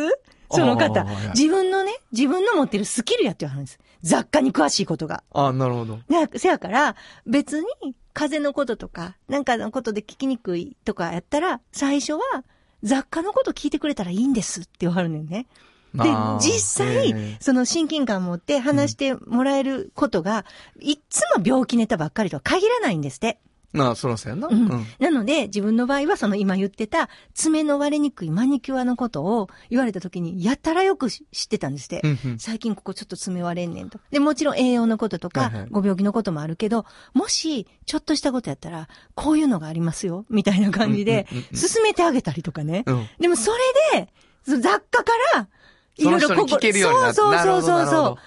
[0.50, 1.06] その方。
[1.36, 3.80] 自分のね、自分の持ってるスキルやって言わはるんです。
[4.04, 5.24] 雑貨に詳しいことが。
[5.34, 5.98] あ、なるほど。
[6.10, 12.20] ね、せやから、別に、風邪のこととか、なんかのことで聞きにくいとかやったら、最初は、
[12.84, 15.48] 雑貨のこと聞いてくれたらいいんですって言わはるねんね。
[15.94, 20.44] で実え際え、その親近感持って話してもらえることが、
[20.82, 23.40] いっつも病気ネタばっかりとは限らないんですって。
[23.74, 24.48] なあ、そらそうやんな。
[24.48, 32.02] うんなので、自分の場合は、その今言ってた、爪の割れにくいマニキュアのことを言われた時に、やたらよく知ってたんですって。
[32.04, 34.00] うんうん最近ここちょっと爪割れんねんと。
[34.12, 42.84] で、もちろん栄養のこととか、はいはいご病気のこともあるけど、もし、ちょっとしたことやったら、こういうのがありますよ、みたいな感じで進めてあげたりとかね。
[42.86, 43.52] うんでもそ
[43.94, 44.10] れで、
[44.46, 45.48] 雑貨から、
[45.98, 48.18] いろいろその人に聞けるようそうそうそうそどう。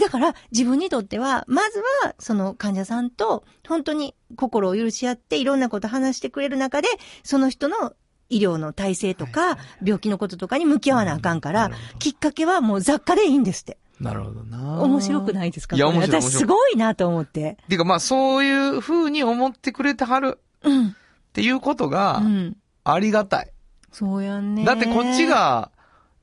[0.00, 6.88] だから、自分にとっては、まずは、その患者さんと、本当に心を許し合って、いろんなこと話してくれる中で、
[7.22, 7.94] その人の
[8.28, 13.78] 医療の体制とか、病気のこととかに向き合わなあかんから、きっかけはもう雑貨でいいんですって。
[14.00, 14.80] なるほどな。
[14.82, 15.74] 面白くないですか？
[15.74, 17.56] いや面白い私すごいなと思って。
[17.68, 20.88] ていうかまあそういう風に思ってくれてはるうん。
[20.88, 20.92] っ
[21.32, 22.56] ていうことがうん。
[22.84, 23.50] ありがたい。
[23.90, 24.64] そうやんね。
[24.64, 25.72] だってこっち、が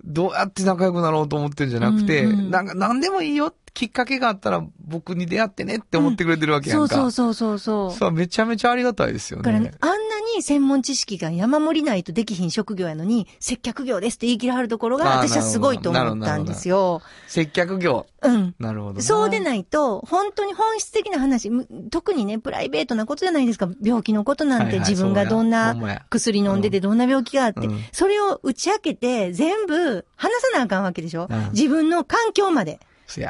[0.06, 6.88] どうやって仲良くなろうと思ってるんじゃなくて、うんうんなんか何でもいいよ、きっかけがあったら僕に出会ってねって思ってくれてるわけやんか。
[6.88, 7.99] そうそうそうそうそう。
[7.99, 9.75] そうめちゃめちゃありがたいですよだからねね。
[9.81, 17.01] あんに専門知識が山盛りないとできひん職業やのに、接客業ですって言い切らはるところが、私はすごいと思ったんですよ。
[17.27, 18.07] 接客業。
[18.21, 18.55] うん。
[18.59, 19.01] なるほどな。
[19.01, 23.69] そうでないと、本当に本質的な話、む特にね、プライベートなことじゃないですか。
[23.81, 25.75] 病気のことなんてはいはい自分がどんな
[26.09, 32.79] 薬飲んでてどんな病気があってうん、それを打ち明けて全部話さなあかんわけでしょうん自分の環境まで。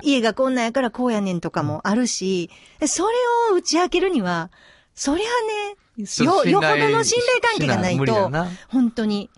[0.04, 2.50] 家がこんなんやからこうやねんとかもあるし、
[2.86, 3.10] それ
[3.52, 4.50] を打ち明けるには、
[4.94, 5.26] そりゃ
[5.98, 9.30] ね、よ、よほどの信頼関係がないとな、本当に。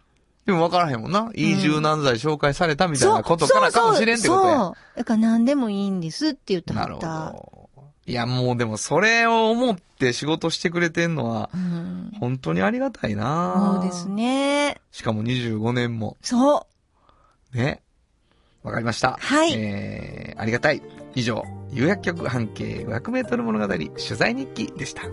[0.45, 1.29] でも分からへんもんな。
[1.35, 4.57] 移住何剤紹介されたみたいなことからかもしれんってことや。
[4.57, 4.97] そう。
[4.97, 7.01] だから何でもいいんですって言ってはなるほ。
[7.01, 7.57] ど。
[8.05, 12.13] いや、もうでもそれを思って仕事してくれてんのは、うん。
[12.17, 14.07] 本当にありがたいなそうです。
[14.07, 14.79] ね。
[14.91, 16.15] しかも25年も。
[16.21, 16.65] そ
[17.53, 17.57] う。
[17.57, 17.81] ね。
[18.67, 19.17] わかりました。
[19.19, 20.81] はいえー、ありがたい。
[21.15, 25.03] 以上、有薬局半径500メートル物語取材日記でした。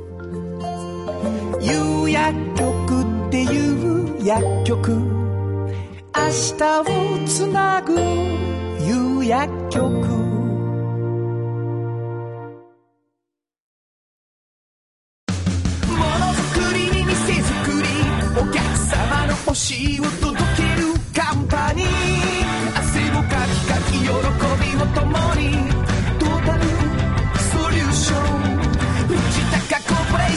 [1.60, 10.23] 有薬局っていう薬局明日をつなぐ有薬局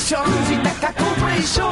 [0.10, 1.72] 高コーポレーション藤高コーポレーション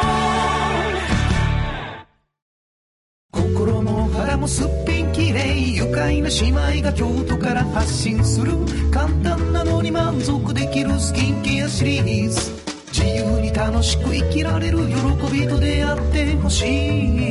[3.32, 8.52] 心も肌もすっぴんきれい愉快な姉妹が京都から発信する
[8.92, 12.52] 簡単なのに満足できるスキンケアシリーズ。
[12.92, 14.96] 自由に楽しく生きられる喜
[15.32, 16.66] びと出会ってほし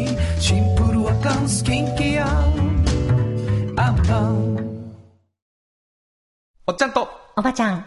[0.04, 0.08] い。
[0.40, 2.26] シンプルアカンスキンケア。
[3.76, 4.56] アンパン
[6.66, 7.84] おっちゃんと、おばちゃん。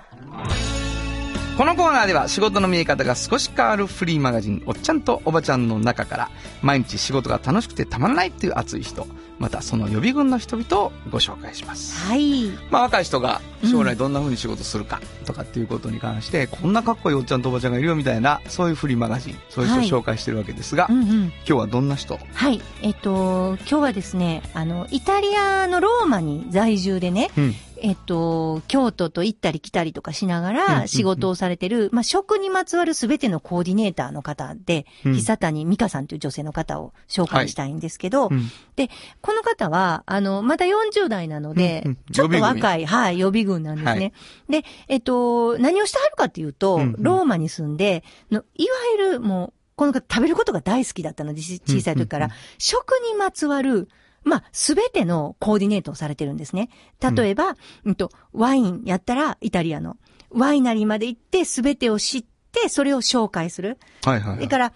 [1.58, 6.30] このコーナーでは仕事の見え方が少し変わるフリーマガジン、おっちゃんとおばちゃんの中から、
[6.62, 9.08] 毎日仕事が楽しくてたまらないっていう熱い人、
[9.40, 12.00] またその予備軍の人々をご紹介します。
[12.08, 12.52] はい。
[12.70, 21.08] まあ若い人が将来どんな風に仕事するかとかっていうことに関して、こんなかっこいいおっちゃんとおばちゃんがいるよみたいな、そういうフリーマガジン、そういう人を紹介してるわけですが、うんうん。
[21.08, 22.20] 今日はどんな人？
[22.36, 22.62] はい。
[22.84, 27.56] えっと、今日はですね、あの、イタリアのローマに在住でね、うん。
[27.82, 30.68] えっと、京都と行ったり来たりとかしながうんうんうん。
[30.82, 35.14] ら仕事をされてる、まあ、食にまつわるすべてのコーディネーターの方で、うん。
[35.14, 38.50] 久谷美香さんという女性の方を紹介したいんですけど、うん。
[38.76, 38.90] で、
[39.22, 41.98] この方は、あの、まだ40代なので、うんうん。
[42.12, 43.92] ちょっと若い、はい、予備軍なんですね。
[43.92, 44.14] はい。
[44.62, 46.96] で、えっと、何をしてはるかっていうと、うんうん。
[47.00, 52.38] ローマに住んで、のいわゆるもう、この方食べることが大好きだったので、し小さい時から、うんうん。
[52.58, 53.90] 食にまつわる、
[54.28, 56.70] まあ、すべてのコーディネートをされてるんですね。
[57.02, 59.98] 例えば、うんと、ワインやったら、イタリアの。
[60.30, 63.78] ワイナリーまで行って、すべてを知って、それを紹介する。
[64.04, 64.36] はいはい、はい。
[64.38, 64.74] それから、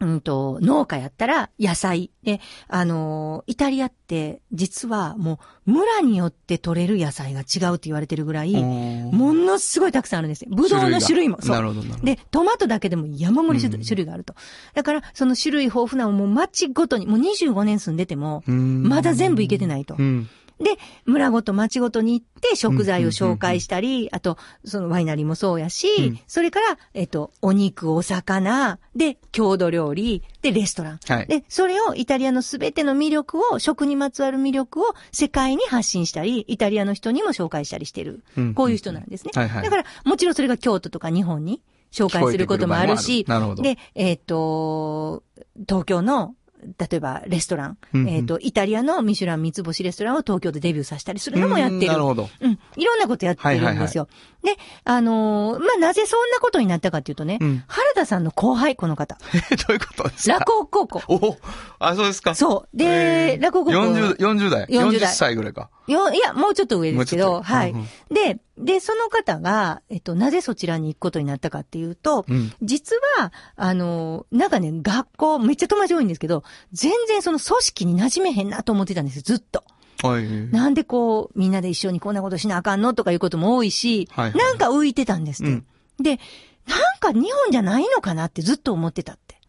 [0.00, 2.10] うんと、農家やったら野菜。
[2.22, 10.50] で、あのーイタリアって、実はもう、村によって取れる野菜が違うって言われてるぐらい、もものすごいたくさんあるんですよ。
[10.52, 11.38] ブドウの種類も。
[11.42, 12.04] そうなるほど、なるほど。
[12.06, 14.34] で、トマトだけでも山盛り種,、類があると。
[14.74, 20.02] だから、その種類豊富なもう町ごとに、もう25年住んでても、うんまだ全部いけてないとう。
[20.02, 20.28] ん。
[20.60, 31.00] で、村ごと町ごとに行って食材を紹介したり、あと、そのワイナリーもそうやし、うんそれから、えっと、お肉、お魚、で、郷土料理、で、レストラン。
[31.06, 31.26] はい。
[31.26, 38.22] で、それをイタリアのすべての魅力を、食にまつわる魅力を世界に発信したり、イタリアの人にも紹介したりしてる。
[38.36, 39.32] うんこういう人なんですね。
[39.34, 45.22] はいはいだから、もちろんそれが京都とか日本に紹介することもあるし聞こえてくる場合もあるなるほ、どで、えっ、と、
[45.68, 46.34] 東京の、
[46.78, 51.80] 例えばレストラン、うんうんえっ、と、イタリアのミシュラン三つ星レストランを東京でデビューさせたりするのもやってる。
[51.80, 52.28] うんなるほど。
[52.40, 52.58] うん。
[52.76, 54.08] いろんなことやってるんですよ。
[54.42, 59.18] で、あのーまあ、なぜそんなことになったかっていうとね、うん原田さんの後輩、この方。
[59.52, 60.38] え、どういうことですか？
[60.38, 61.02] 落語高校。
[61.08, 61.36] お
[61.78, 62.34] あ、そうですか。
[62.34, 62.76] そう。
[62.76, 63.78] で、落語高校。
[63.78, 64.64] 40、40代。
[64.66, 65.70] 40 40代歳ぐらいか。
[65.92, 72.52] よ、いや、もうちょっと上ですけど、はい、うんうんで、で、その方が、えっと、なぜそちらに行くことになったかっていうと、うん。
[72.62, 79.64] 実は、あの、なんかね、学校、めっちゃ友達多いんですけど、全然その組織に馴染めへんなと思ってたんですよ、ずっと。
[80.02, 80.28] はい。
[80.50, 85.52] なんでこう、みんなで一緒にこんなことしなあかんのとかいうことも多いし、はいはいなんか浮いてたんですって。
[85.52, 85.66] うん
[86.02, 86.18] で、
[86.66, 89.39] なんか日本じゃないのかなってずっと思ってたって。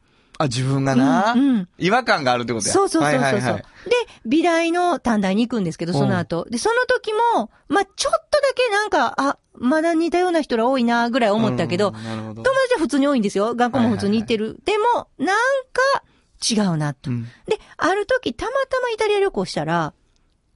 [0.42, 2.74] あ、自分がな、うんうん違和感があるってことや。
[2.74, 3.92] そうそうそうそうそう、はいはいはいで、
[4.26, 6.46] 美大の短大に行くんですけど、その後。
[6.50, 12.44] で、その時も、まあ、ちょっとだけなんか、あ、まだ似たような人ら多いな、ぐらい思ったけど、うんど。
[12.44, 13.56] 友達は普通に多いんですよ。
[13.56, 14.60] 学校も普通に行ってる。
[14.66, 15.38] でも、なん
[15.74, 16.04] か、
[16.48, 17.10] 違うな、と。
[17.10, 19.94] うんで、ある時、たまたまイタリア旅行したら、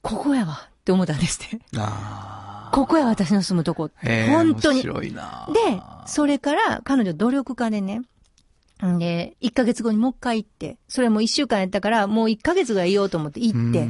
[0.02, 1.60] ここやわ、って思ったんですって。
[1.78, 3.90] あここや私の住むとこ。
[4.04, 4.80] 本当に。
[4.80, 8.06] 面白いなで、それから、彼女努力家でね、ん
[9.00, 13.88] で、1ヶ月後にもう一回行って、それも1週間やったから、もう1ヶ月ぐらいいようと思って行って、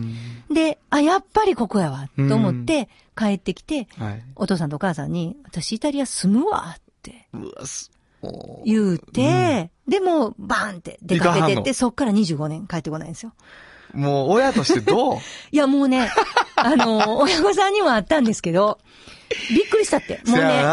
[0.53, 4.23] で、あ、やっぱりここやわ、と思って、帰ってきて、はい。
[4.35, 7.27] お父さんとお母さんに、私イタリア住むわ、って
[8.65, 13.33] 言うて、でも、バーンって出かけてって、そっから25年帰ってこないんですよ。
[13.93, 15.17] もう親としてどう？
[15.51, 16.09] いや、もうね、
[16.55, 18.79] あの、親御さんにもあったんですけど、
[19.49, 20.21] びっくりしたって。
[20.27, 20.63] もうせね、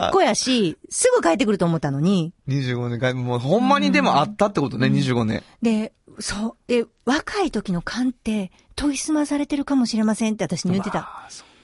[0.00, 5.42] 末っ子やし、すぐ帰ってくると思ったのに、?25 年間、もうほんまにでもあったってことね、25年。
[5.62, 11.00] で、そう、で、若い時の勘って、研ぎ澄まされてるかもしれませんって私に言ってた。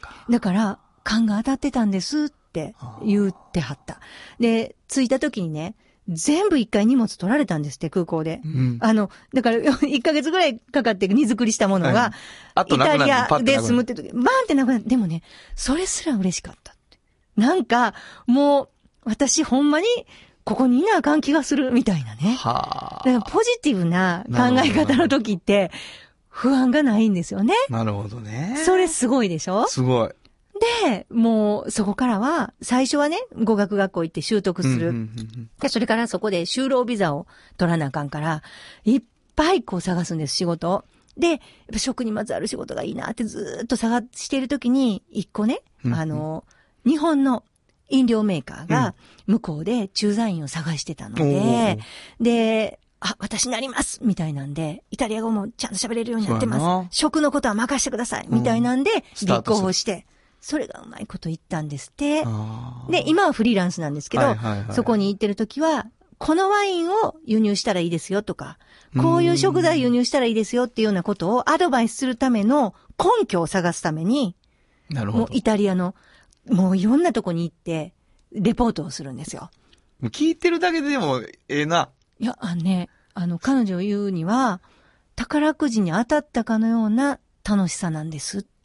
[0.01, 0.24] か。
[0.28, 2.74] だから、勘が当たってたんですって
[3.05, 4.01] 言ってはった。
[4.39, 5.74] で、着いた時にね、
[6.09, 8.41] 全部一回荷物取られたんですって、空港で。
[8.45, 8.79] うん。
[8.81, 12.13] あの、だから、 1ヶ月ぐらいかかって荷造りしたものはいが、
[12.55, 14.85] あとなくなるイタリアで住むって時、バーンってなくなる。
[14.87, 15.23] でもね、
[15.55, 16.99] それすら嬉しかったって。
[17.37, 17.95] なんか、
[18.27, 18.69] もう、
[19.05, 19.87] 私ほんまに、
[20.45, 22.37] ここにいなあかん気がする、みたいなね。
[22.39, 25.71] はだからポジティブな考え方の時って、
[26.31, 27.53] 不安がないんですよね。
[27.69, 27.73] あ。
[27.73, 28.57] なるほどね。
[28.65, 29.67] それすごいでしょ？
[29.67, 30.11] すごい。
[30.85, 34.91] で、もう、そこからは、最初はね、語学学校行って習得する。
[34.91, 38.43] うんうんうんで、それからそこで就労ビザを取らなあかんから、
[38.85, 39.03] いっ
[39.37, 40.71] ぱいこう探すんです、仕事。
[40.71, 40.85] を。
[41.17, 41.41] で、
[41.77, 46.45] 職にまつわる仕事がいいなってずーっと探しているときに、一個ね、うんあの、
[46.87, 47.43] 日本の
[47.89, 48.95] 飲料メーカーが
[49.27, 51.79] 向こうで駐在員を探してたので、
[52.21, 56.97] で、あ、私なりますみたいなんで、イタリア語もちゃんと喋れるようになってます。
[56.97, 58.91] 食のことは任せてくださいみたいなんで、
[59.21, 60.07] 立候補して、
[60.41, 62.24] それがうまいこと言ったんですって。
[62.91, 65.86] で、今はフリーランスなんですけど、はいはいはいそこに行ってる時は、
[66.18, 68.59] このワインを輸入したらいいですよとか、
[69.01, 74.34] こういう食材輸入したらいいですよっていうようなことをアドバイスするための根拠を探すために、
[74.91, 75.24] なるほど。
[75.24, 75.95] もうイタリアの、
[76.49, 77.95] もういろんなとこに行って、
[78.32, 79.51] レポートをするんですよ。
[80.05, 81.91] 聞いてるだけでもええな。
[82.18, 84.61] いや、あのね、あの、彼女を言うには、
[85.16, 88.58] 宝くじに当たったかのような楽しさなんですって。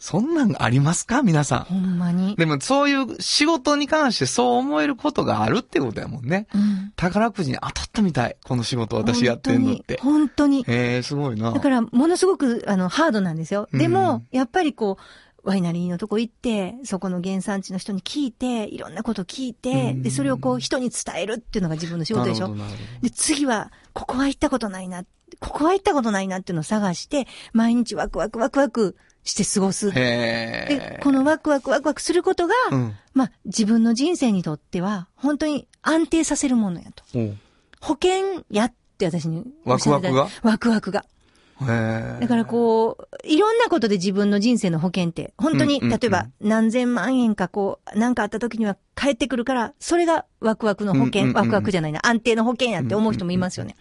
[0.00, 1.22] そんなんありますか？
[1.22, 1.60] 皆さん。
[1.64, 2.34] ほんまに。
[2.36, 6.46] でもそういう仕事に関してそう思えることがあるってことやもんね。
[6.54, 6.92] うん。
[6.96, 8.36] 宝くじに当たったみたい。
[8.42, 10.00] この仕事私やってんのって。
[10.02, 10.64] 本当に。
[10.64, 11.52] 本当にへえ、すごいな。
[11.52, 13.68] だから、ものすごく、あの、ハードなんですよ。
[13.72, 22.54] でうもん、やっぱりこう、ワイナリーのとこ行って、そこの原産地の人に聞いて、いろんなこと聞いて、うんで、それをこう、人に伝えるっていうのが自分の仕事でしょ
[23.02, 25.04] で、次は、ここは行ったことないな、
[25.40, 29.90] ここは行ったことないなっていうのを探して、毎日ワクワクワクワクして過ごす。
[29.92, 31.00] で、。
[31.02, 32.94] このワクワクワクワクすることが、うん。
[33.14, 37.04] まあ、自分の人生にとっては、本当に安定させるものやと。
[37.80, 40.14] 保険やって私におっしゃってた。
[40.14, 41.04] ワクワワクワクが。
[41.66, 53.76] だからこう、いろんなことで自分の人生の保険って、本当に、例えば何千万円かこう、何かあった時には返ってくるから、それがワクワクの保険、ワクワクじゃないな、安定の保険やって思う人もいますよね。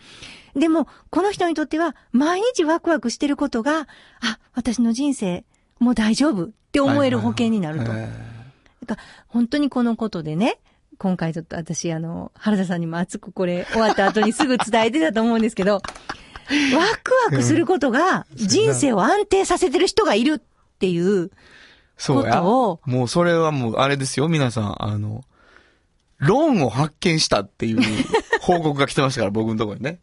[0.55, 3.87] でも、この人にとっては、毎日ワクワクしてることが、
[4.21, 5.45] あ、私の人生、
[5.79, 7.91] もう大丈夫って思える保険になると。
[7.93, 8.09] へ
[8.85, 10.59] だから本当にこのことでね、
[10.97, 15.81] 今回ちょっと私、あの、原田さんにも熱くこれ終わった後にすぐ伝えてたと思うんですけど、ワ
[17.03, 20.41] クワクすることが人生を安定させてる人がいるっ
[20.79, 21.31] ていう、
[21.97, 22.37] そうや。
[22.37, 22.79] ことを。
[22.85, 24.83] もうそれはもうあれですよ、皆さん。
[24.83, 25.23] あの、
[26.17, 27.81] 論を発見したっていう
[28.41, 29.99] 報告が来てましたから、僕のところにね。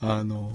[0.00, 0.52] あの、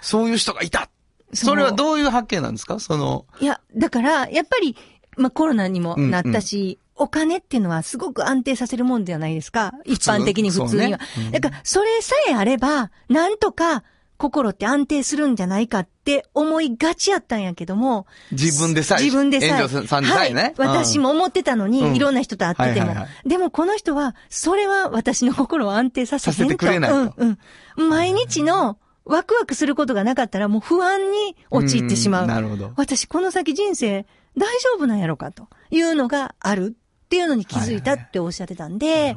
[0.00, 0.88] そういう人がいた。
[1.32, 2.78] それはどういう発見なんですか？
[2.80, 4.76] その、いや、だから、やっぱり、
[5.16, 9.72] まあ、コロナにもなったし、お金っていうのはすごく安定させるもんではないですか？
[9.84, 11.00] 一般的に普通には。
[11.14, 11.26] そうね。
[11.26, 11.32] うん。
[11.32, 13.82] だから、それさえあれば、なんとか
[14.24, 19.68] 心って安定するんじゃないかって思いがちやったんやけども、自分でさえ、自分でさえ。
[19.68, 20.54] ささえね。
[20.56, 20.68] はい。
[20.68, 22.88] 私も思ってたのに、うんいろんな人と会ってても。
[22.88, 26.24] はいはいはでもこの人は、それは私の心を安定させ。
[26.24, 27.38] させてくれないとうん
[27.76, 27.88] うん。
[27.88, 32.24] 毎日のワクワクすることがなかったらもう不安に陥ってしまう。
[32.24, 32.72] んなるほど。
[32.76, 34.06] 私この先人生
[34.36, 39.16] 大丈夫なんやろかというのがあるっていうのに気づいたっておっしゃってたんで、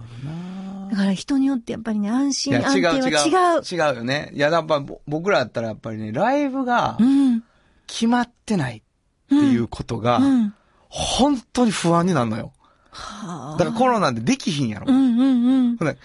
[0.89, 3.35] だから人によってやっぱりね、安い心や、安定違う違う。
[3.35, 3.91] は違う。
[3.91, 4.31] 違うよね。
[4.33, 7.43] いや、やっぱぼ僕らだったらやっぱりね、ライブがうん。
[7.87, 8.81] 決まってないっ
[9.29, 10.53] ていうことが、うん。
[10.89, 12.53] 本当に不安になるのよ。
[12.91, 13.57] はあ。
[13.57, 14.85] だからコロナでできひんやろ。
[14.87, 15.97] うんうんうん。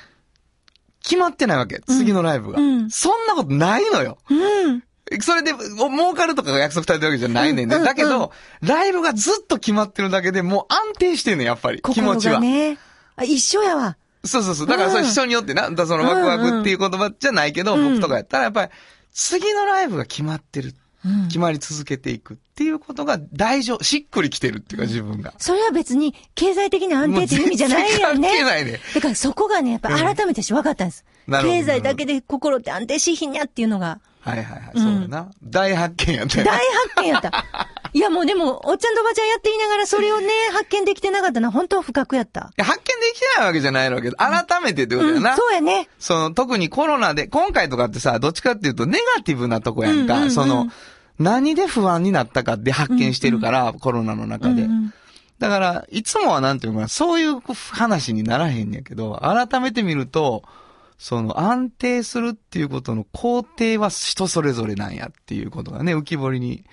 [1.03, 1.81] 決まってないわけ。
[1.81, 2.61] 次のライブが。
[2.61, 4.19] うんそんなことないのよ。
[4.31, 4.35] う
[4.71, 4.83] ん。
[5.21, 7.79] それで、お儲かるとかが約束されてるわけじゃないねんね。
[7.81, 11.83] だけど、ライブがずっと決まってるだけでもう安定してんねん、やっぱり。
[11.83, 12.35] 気持心ちは。
[12.35, 12.79] がね。
[13.17, 13.97] あ、一緒やわ。
[14.25, 14.67] そうそうそう。
[14.67, 18.73] だからそれうん人によってな、だそのワクワクっていう言葉じゃないけど、うん僕とかやったらやっぱり、
[19.13, 20.69] 次のライブが決まってる。
[21.05, 25.35] うん決まり続けていくっていうことが大丈夫、しっくりきてるっていうか自分が。
[25.39, 28.05] それは別に経済的な安定っていう意味じゃないよね。
[28.05, 28.79] 関係ないね。
[28.95, 31.05] だからそこがね、やっぱ改めてし分かったんです。
[31.27, 34.71] なるほど経済だけで心って安定しひんやっていうのが、はいはいはい。
[34.75, 35.31] うんそうやな。
[35.43, 37.45] 大発見やったよ大発見やった。
[37.95, 42.41] いやもうでも、おっちゃんとおばちゃんやって言いながらそれをね、 発見できてなかったのは本当不覚やった。
[42.41, 45.37] いや発見できないわけじゃないわけど、改めてってことやうん、な。
[45.37, 45.89] そうやね。
[45.99, 50.15] その、特にコロナで、今回とかってさ、どっちかっていうとネガティブなとこやんか。
[50.15, 50.69] うんうんうんその、
[51.19, 54.63] 何で不安になったかって発見してるから、コロナの中で。
[54.63, 54.95] うんうん
[55.39, 57.41] だから、いつもはなんていうのかな、そういう
[57.73, 60.45] 話にならへんねやけど、改めて見ると、
[61.03, 66.65] その安定するっていうことの工程は人それぞれなんやっていうことがね、浮き彫りに、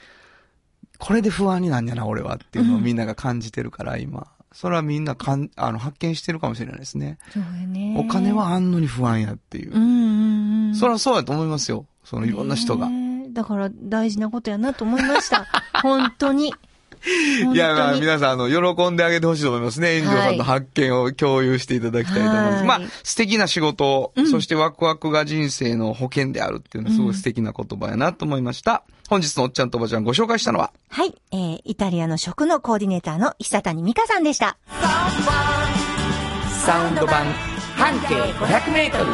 [0.99, 4.27] これで不安になんやな、俺はっていうのをみんなが感じてるから、今。
[4.51, 7.17] それはみんなかん、あの、発見してるかもしれないですね。
[7.33, 7.95] そうやね。
[7.97, 9.73] お金はあんのに不安やっていう。
[9.73, 10.75] うんうんうん。
[10.75, 11.87] それはそうやと思いますよ。
[12.03, 12.87] そのいろんな人が。
[13.31, 15.47] だから大事なことやなと思いました。
[15.81, 16.53] 本当に。
[17.53, 20.01] いや、まあ、皆さん、あの、喜んであげてほしいと思いますね。
[20.01, 22.55] 炎上さんの発見を共有していただきたいと思います。
[22.57, 28.83] はいまあ、素敵な仕事、そしてワクワクが人生の保険であるっていうのはすごい素敵な言葉やなと思いました。
[29.09, 34.57] 本日のおっちゃんとおばちゃんご紹介したのは、はい、えー、イタリアの食のコーディネーターの久谷美香さんでした。
[36.65, 37.25] サウンド版
[37.75, 39.05] 半径500メートル。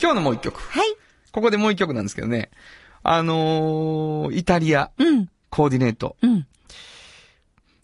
[0.00, 0.60] 今日のもう一曲。
[0.60, 0.96] はい。
[1.30, 2.50] ここでもう一曲なんですけどね。
[3.04, 6.48] あのー、イタリア、うん、コーディネート、うん、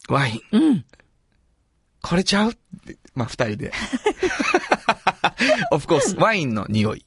[0.09, 0.57] ワイン。
[0.57, 0.85] うん。
[2.01, 2.51] これちゃう？
[3.15, 3.71] まあ、二人で。
[5.71, 7.05] オフコース、ワインの匂い。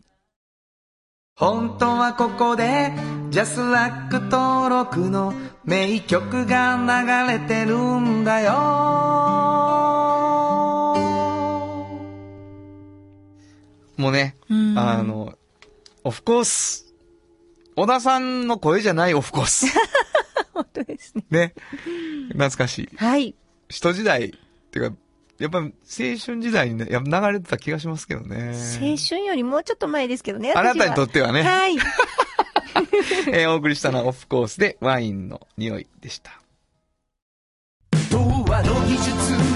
[1.36, 2.94] 本当はここで、
[3.28, 5.34] ジャスラック登録の
[5.64, 6.86] 名曲が流
[7.30, 8.52] れてるんだよ。
[13.98, 15.34] もうね、うんあの、
[16.04, 16.94] オフコース。
[17.76, 19.66] 小田さんの声じゃないオフコース。
[20.54, 21.24] 本当ですね。
[21.30, 21.54] ね。
[22.28, 22.96] 懐かしい。
[22.96, 23.34] はい。
[23.68, 24.30] 人時代、っ
[24.70, 24.96] ていうか、
[25.38, 28.54] やっぱ青春時代にね、やっぱ流れてた気がしますけどね。
[28.80, 30.52] 青春よりもうちょっと前ですけどね。
[30.54, 31.76] あなたにとっってはね、はい。
[33.28, 36.40] えーお送りしたのはオフコースでワインの匂いでした。
[38.10, 39.53] 童話の技術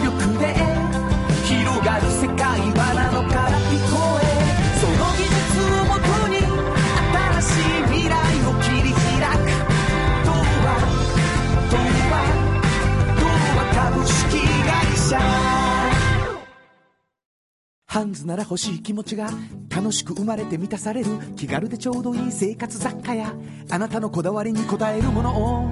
[17.99, 19.29] ハンズなら欲しい気持ちが
[19.75, 23.35] 楽しく生まれて満たされる気軽でちょうどいい生活雑貨や
[23.71, 25.69] あなたのこだわりに応えるものを。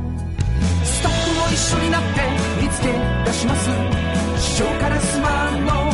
[0.82, 2.08] スタッフも一緒になって
[2.60, 2.88] 見つけ
[3.26, 3.70] 出します。
[4.40, 5.86] 師匠からスマンのハ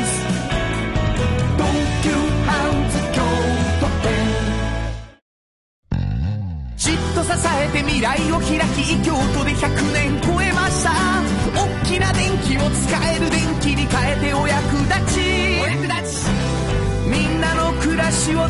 [0.00, 0.10] ンズ。
[1.58, 1.68] 東
[2.04, 2.08] 急
[2.46, 3.20] ハンズ京
[3.82, 4.16] 都店。
[6.78, 10.05] じっと支えて未来を開き京都で100年。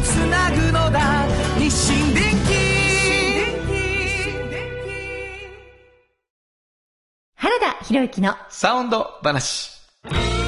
[0.06, 1.26] つなぐのだ
[1.58, 2.76] 日清電気
[7.34, 10.45] 原田博之のサウンド話。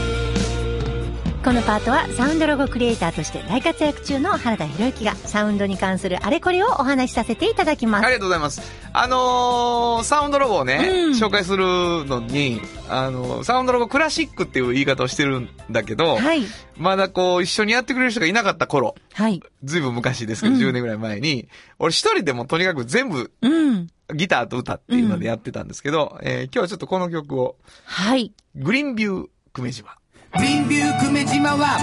[1.49, 8.05] このパートはサウンドロゴクリエイターとして大活躍中の原田博之がサウンドに関するあれこれをお話しさせていただきます。
[8.05, 8.61] ありがとうございます。
[8.93, 10.77] あのー、サウンドロゴをね、
[11.07, 11.65] うん紹介する
[12.05, 16.43] のに、あのーサウンドロゴクラシックっていう言い方をしてるんだけど、はい。
[16.77, 19.43] まだこう、一緒にやってくれる人がいなかった頃、はい。
[19.65, 23.87] ずいぶん昔ですけど、うん10年ぐらい前に、俺一人でもとにかく全部うん。
[24.15, 28.35] ギターと歌っていうのでやってたんですけど、えー今日はちょっとこの曲を、はい。
[28.55, 29.98] グリーンビュー久米島。
[30.39, 31.79] グリーンビュー久米島は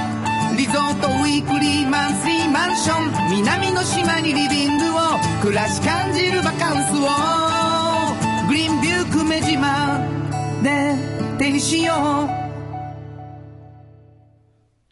[0.57, 4.99] リゾートウィークリーマンスリーマンション南の島にリビングを
[5.41, 9.99] 暮らし感じるバカンスをグリーンビュー久米島
[10.63, 10.95] で
[11.37, 11.93] 手にしよ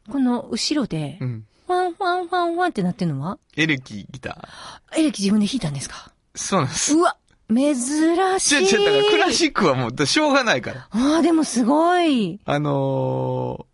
[0.09, 1.45] うこの後ろでう、ん。
[1.65, 3.39] ファンファンファンファンってなってるのは？
[3.55, 4.99] エレキギター。
[4.99, 6.11] エレキ自分で弾いたんですか？
[6.35, 6.93] そうなんです。
[6.93, 7.15] うわ
[7.53, 7.75] 珍
[8.39, 8.71] しい。
[8.71, 10.87] だからクラシックはもうしょうがないから。
[10.91, 12.39] ああ、でもすごい。
[12.45, 13.65] あの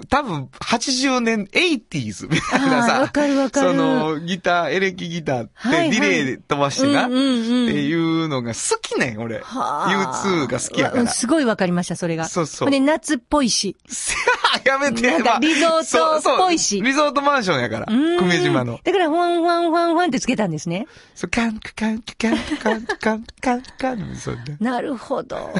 [0.00, 9.40] ー、多分、80年、80s みたいなさ、わかるわかるその、ギター、エレキギターって、はいはいリレーで飛ばしてな、うんうんうんっていうのが好きねん、俺。
[9.40, 11.10] はあ U2 が好きやかうんら。
[11.12, 12.26] すごいわかりました、それが。
[12.28, 13.76] そうそうで、夏っぽいし。
[14.64, 18.80] やめて、なんリゾートそうそうっぽいしリゾートマンションやから、うん久米島の。
[18.82, 20.86] だから、ファンファンファンファンってつけたんですね。
[21.14, 24.56] そう、カンカンカンカンカンカンカン、そうね。
[24.60, 25.50] なるほど。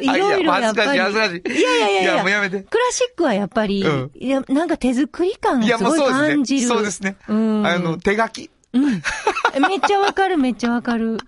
[0.00, 0.92] いあろいろやっぱり。
[0.92, 2.12] いや恥ずかしい恥ずかしいいやいやいやいや。
[2.14, 6.28] いやもうやめてクラシックはやっぱり、うんいや、なんか手作り感がすごいもうそうですね。
[6.34, 6.68] 感じる。
[6.68, 7.16] そうですね。
[7.28, 7.66] うん。
[7.66, 8.50] あの、手書き。
[8.72, 11.18] めっちゃわかる、めっちゃわかる。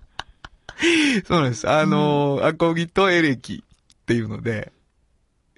[1.27, 1.69] そうなんです。
[1.69, 4.71] あのーアコギとエレキっていうので、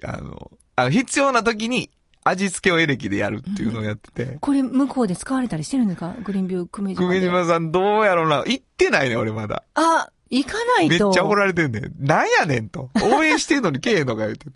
[0.02, 1.90] あの、あの必要な時に
[2.24, 6.14] 味付けをエレキでやるっていうのをやってて、これ、向こうで使われたりしてるんですか？
[6.24, 7.20] グリーンビュー久米島で。
[7.20, 8.38] 久米島さんどうやろうな。
[8.38, 9.62] 行ってないね、俺まだ。
[9.74, 11.04] あ、行かないと。
[11.06, 11.90] めっちゃ怒られてるんだよ。
[11.98, 12.90] なんやねんと。
[13.02, 14.46] 応援してんのにけえへんのか言うて。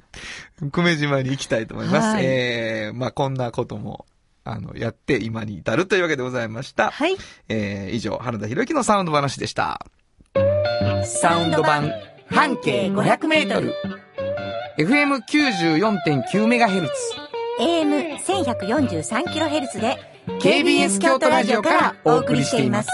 [0.73, 2.07] 久米島に行きたいと思います。
[2.09, 4.07] はいえー、まあこんなことも、
[4.45, 6.91] あの、やって今に至るというわけでございました。
[6.91, 7.17] はい。
[7.51, 9.87] えー、以上、原田博之のサウンド話でした。
[11.05, 11.93] サウンド版
[12.31, 13.75] 半径500メートル
[14.79, 16.89] FM94.9MHz。
[17.59, 19.99] AM1143kHz で、
[20.41, 22.89] KBS 京都ラジオからお送りしています。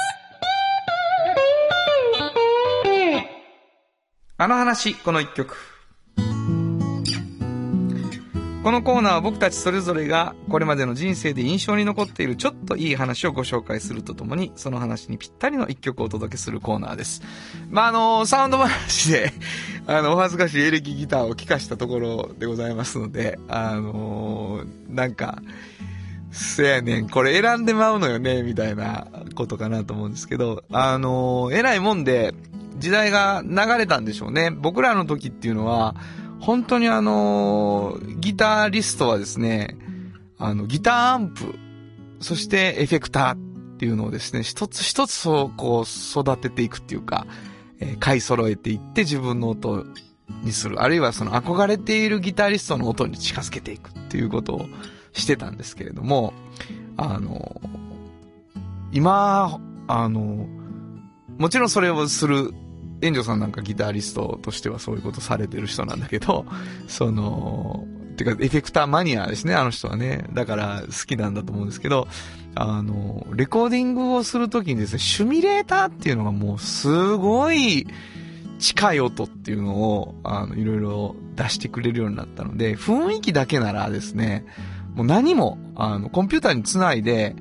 [4.39, 5.74] あの話、この一曲。
[8.65, 17.21] このコーナーは僕たちそれぞれがこれまでの人生で印象に残っているちょっといい話をご紹介するとともに、その話にぴったりの一曲をお届けするコーナーです。
[17.69, 19.35] まあ、あの、サウンド話で、
[19.87, 25.43] あの、お恥ずかしいエレキギターを聴かしたところでございますので、あの、なんか、
[26.31, 32.33] せやねん、これ選んでまうのよね、みたいなことかなと思うんですけど、あの、偉いもんで、
[32.79, 34.51] 時代が流れたんでしょうね。
[34.51, 35.95] 僕らの時っていうのは、
[36.45, 39.77] 本当にあの、ギタリストはですね、
[40.39, 41.59] あの、ギターアンプ、
[42.21, 43.37] そしてエフェクターっ
[43.79, 47.27] ていうのをですね、一つ一つそう、こう、育てていくっていうか、
[47.81, 49.87] えー買い揃えていって自分の音
[50.43, 50.83] にする。
[50.83, 54.67] あるいはその憧れているギタリストの音に近づけていくっていうことを
[55.13, 56.35] してたんですけれども、
[56.97, 57.61] あの、
[58.93, 60.47] 今、あの、
[61.39, 62.53] もちろんそれをする、
[63.03, 66.47] 炎上さんなんかギタリストとしてはそういうことされてる人なんだけど、
[66.89, 67.87] その、
[68.17, 70.25] てか、エフェクターマニアですね、あの人はね。
[70.33, 72.07] だから好きなんだと思うんですけど、
[72.55, 77.87] あの、レコーディングをするときにですね、シュミレーターっていうのがもうすごい
[78.59, 84.47] 近い音っていうのを、あの、いろいろ出してくれるようになったので、雰囲気だけならですね、
[84.95, 87.35] もう何も、あの、コンピューターにつないで、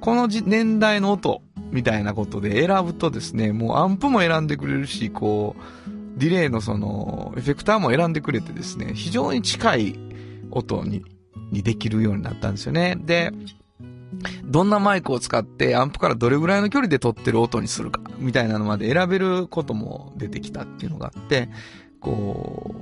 [0.00, 1.42] この年代の音
[1.74, 9.98] みたいなことで選ぶとですね、もうアンプも選んでくれるし、こう、ディレイのその、エフェクターも選んでくれてですね、非常に近い
[10.52, 11.02] 音に、
[11.50, 12.96] にできるようになったんですよね。
[13.04, 13.32] で、
[14.44, 21.48] どんなマイクを使ってアンプからどれぐらいの距離で撮ってる音にするか、みたいなのまで選べることも出てきたっていうのがあって、
[22.00, 22.72] こ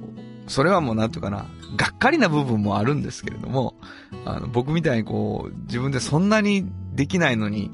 [0.47, 3.75] う、それはもうなんていうかな、がっかりな部分もあるんですけれども、
[4.27, 7.71] あの、僕みたいにこう、自分でそんなにできないのに、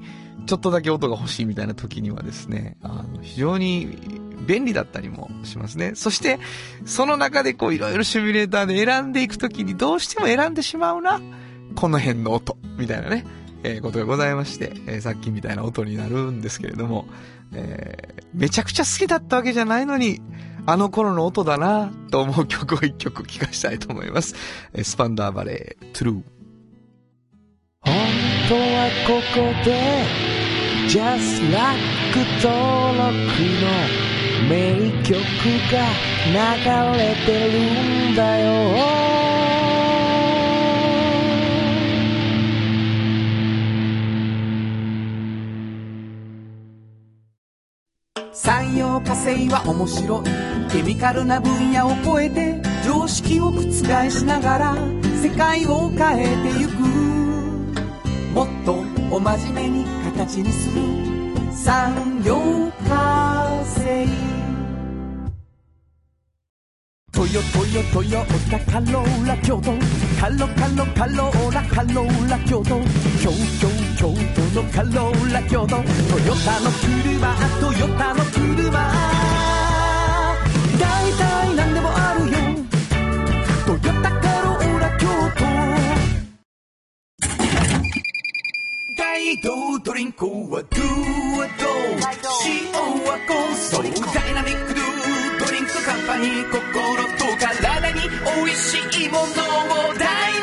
[0.49, 3.99] ちょっとだけ音が欲しいみたいな時にはですね、あの、非常に
[4.47, 5.93] 便利だったりもしますね。
[5.95, 6.39] そして、
[6.87, 11.21] その中でこう、いろいろシミュレーターで選んでいく時にどうしても選んでしまうな、
[11.75, 13.27] この辺の音、みたいなね、
[13.63, 17.07] えーことがございまして、えーさっきみたいな音になるんですけれども、
[17.53, 20.23] えーめちゃくちゃ好きだったわけじゃないのに、
[20.65, 24.35] あの頃の音だなと思う曲を一曲聴かしたいと思います。
[24.73, 26.15] えースパンダーバレー、トゥルー。
[27.83, 27.95] 本
[28.49, 30.38] 当はここで
[30.89, 31.79] Just Like
[32.43, 33.13] 登録
[33.61, 33.69] の
[34.49, 35.21] 名曲
[35.71, 35.77] が
[36.33, 36.39] 流
[36.97, 38.49] れてるんだよ。
[48.33, 50.25] 産業化成は面白い。
[50.73, 53.61] ケミカルな分野を超えて常識を覆
[54.11, 54.75] しながら
[55.23, 56.73] 世界を変えてゆく。
[58.35, 58.73] もっと
[59.15, 60.83] お真面目に形にする
[61.53, 62.35] 産業
[62.89, 64.05] 化成。
[67.13, 69.73] トヨトヨトヨタカローラ京都
[70.21, 72.81] カロカロカローラカローラ京都
[73.21, 78.71] 京京京都のカローラ京都トヨタの車トヨタの車
[80.81, 82.18] 大体何でもある
[89.09, 90.83] 大道ドリンクはドゥ
[91.39, 92.29] はド。
[92.45, 92.71] 塩
[93.09, 93.83] はコンソ
[94.13, 96.61] ダイナミックドゥドリンクカンパニー心
[97.17, 98.03] と体に
[98.37, 100.38] 美味しいものをダ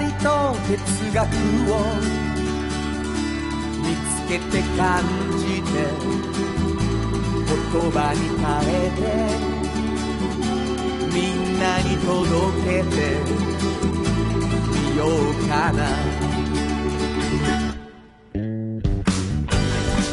[0.00, 0.28] りと
[0.66, 0.74] 哲
[1.14, 1.24] 学
[1.72, 1.74] を
[3.82, 4.90] 見つけて感
[5.38, 5.74] じて
[7.46, 9.00] 言葉に変えて
[11.14, 12.12] みんなに届
[12.64, 12.96] けて
[14.70, 15.08] みよう
[15.48, 15.78] かな。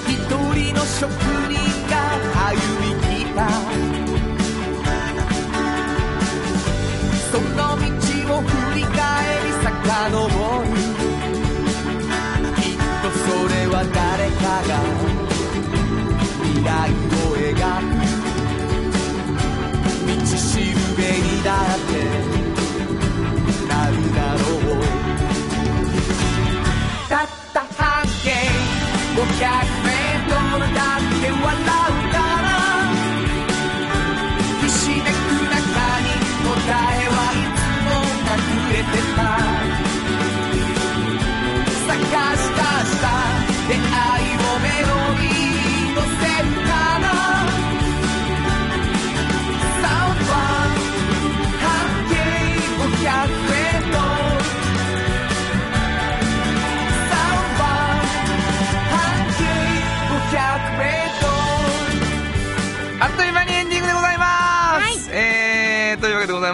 [0.08, 1.12] 一人の職
[1.50, 1.54] 人
[1.90, 1.94] が
[2.50, 4.03] 歩み来た。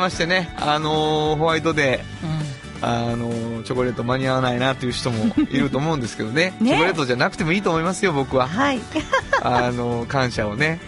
[0.10, 8.48] ましてね、あのーホワイトデー、あのーチョコレート間に合わないなという人もいると思うんですけどね ねチョコレートじゃなくてもいいと思いますよ、僕は。
[8.48, 8.80] はい。
[9.44, 10.80] あのー感謝をね。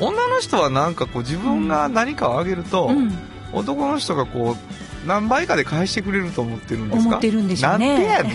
[0.00, 3.16] 女の人はなんかこう自分が何かをあげると、うん。
[3.52, 7.08] 男の人がこう、何倍かで返してくれると思ってるんですか？
[7.08, 8.30] 思ってるんでしょうねなんでやね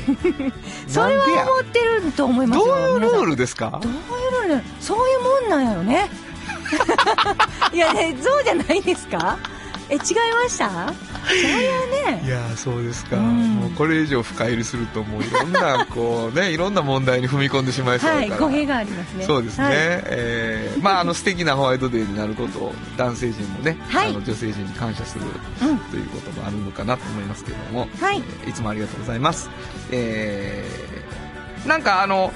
[0.47, 0.53] ん
[0.89, 2.65] それは思ってると思いますよ。
[2.65, 3.79] どういうルールルですか？
[3.83, 4.63] どういうルール？
[4.79, 6.09] そういうもんなんやろね。
[7.73, 9.37] いや、ね、そうじゃないですか？
[9.89, 10.93] え、違いました？
[11.27, 11.67] それ
[12.09, 12.23] はね。
[12.25, 13.55] いやーそうですか、うん。
[13.55, 19.25] もうこれ以上深入りするともういろんなこうね いろんな問題に踏み込んでしまいそうだはい、から、語弊がありますね。
[19.25, 19.73] そうですね、はい。
[19.75, 24.09] えーまああの素敵なホワイトデーになることを男性陣もね、はい。
[24.09, 25.25] あの女性陣に感謝する
[25.61, 28.21] うんということもあるのかなと思いますけれども、はい。
[28.43, 29.49] えーいつもありがとうございます、
[29.91, 32.31] えーなんかあの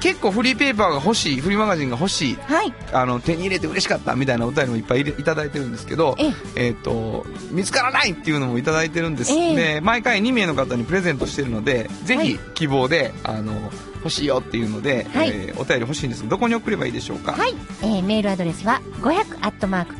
[0.00, 2.72] 結構フリーペーパーが欲しいフリーマガジンが欲しいはい。
[2.92, 6.70] あの手に入れて嬉しかったみたいなお便りもいっぱいいただいてるんですけど、ええ。
[6.70, 9.56] っ、と、見つからないっていうのもいただいてるんです、ええ。
[9.74, 12.38] で毎回2名の方にプレゼントしてるので、ぜひはい。
[12.54, 15.28] 希望で、あの、欲しいよっていうので、はい。
[15.30, 17.32] えーお便り欲しいんですが、どこに送ればいいでしょうか？
[17.32, 19.40] はい、えーメールアドレスは500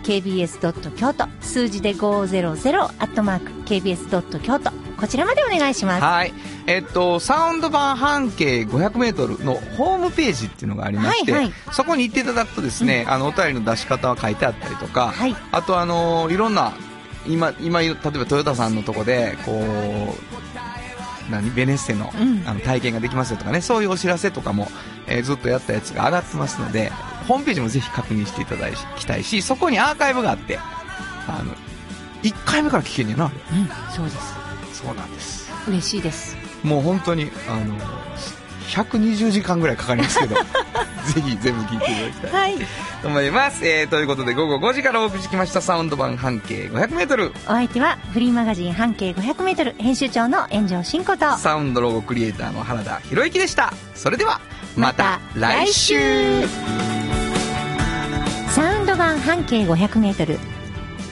[0.02, 1.26] KBS 京都。
[1.40, 6.02] 数字で500 KBS 京都こちらまでお願いします。
[6.02, 6.32] はい。
[6.66, 16.72] えっと、サウンド版半径500メートルのホームページっていうのがありまして、はいはいそこに行っていただくとですね、あの、お便りの出し方は書いてあったりとか、はいあとあの、いろんな、
[17.26, 24.70] 今、今、例えばトヨタさんのとこで、こう、何ベネッセの,、うんあの体験ができますよとかね、そういうお知らせとかも、
[25.06, 26.90] えーずっとやったやつが上がってますので、
[27.28, 30.58] ホームページもぜひ確認していただきたいし、そこにアーカイブがあって、
[31.28, 31.52] あの、
[32.22, 33.32] 1回目から聞けんねやな、うん、
[33.94, 34.45] そうです。
[34.86, 35.50] そうなんです。
[35.66, 36.36] 嬉しいです。
[36.62, 37.76] もう本当に、あの、
[38.68, 40.36] 120時間ぐらいかかりますけど、
[41.06, 42.66] ぜひ全部聞いていただきたいはい。
[43.02, 43.66] と思います。
[43.66, 47.32] えー、ということで午後5時からお送りしてきましたサウンド版半径500メートル。
[47.46, 53.72] お相手はフリーマガジン半径500メートル編集長の炎上真子と、サウンドロゴクリエイターの原田博之でした。
[53.94, 54.40] それでは、
[54.76, 55.96] また来週
[56.42, 56.48] 来
[58.50, 60.38] サウンド版半径500メートル。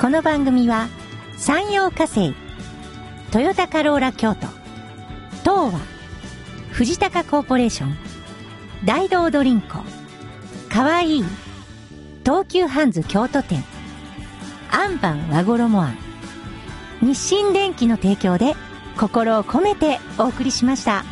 [0.00, 0.88] この番組は、
[1.36, 2.34] 山陽火星、
[3.34, 4.46] トヨタカローラ京都、
[5.42, 5.80] 東和、
[6.70, 7.96] 藤高コーポレーション、
[8.84, 9.74] 大道ドリンク、
[10.68, 11.18] かわい。
[11.18, 11.24] い、
[12.22, 13.64] 東急ハンズ京都店、
[14.70, 15.98] アンパン和衣あん、
[17.02, 18.54] 日清電機の提供で
[18.96, 21.04] 心を込めてお送りしました。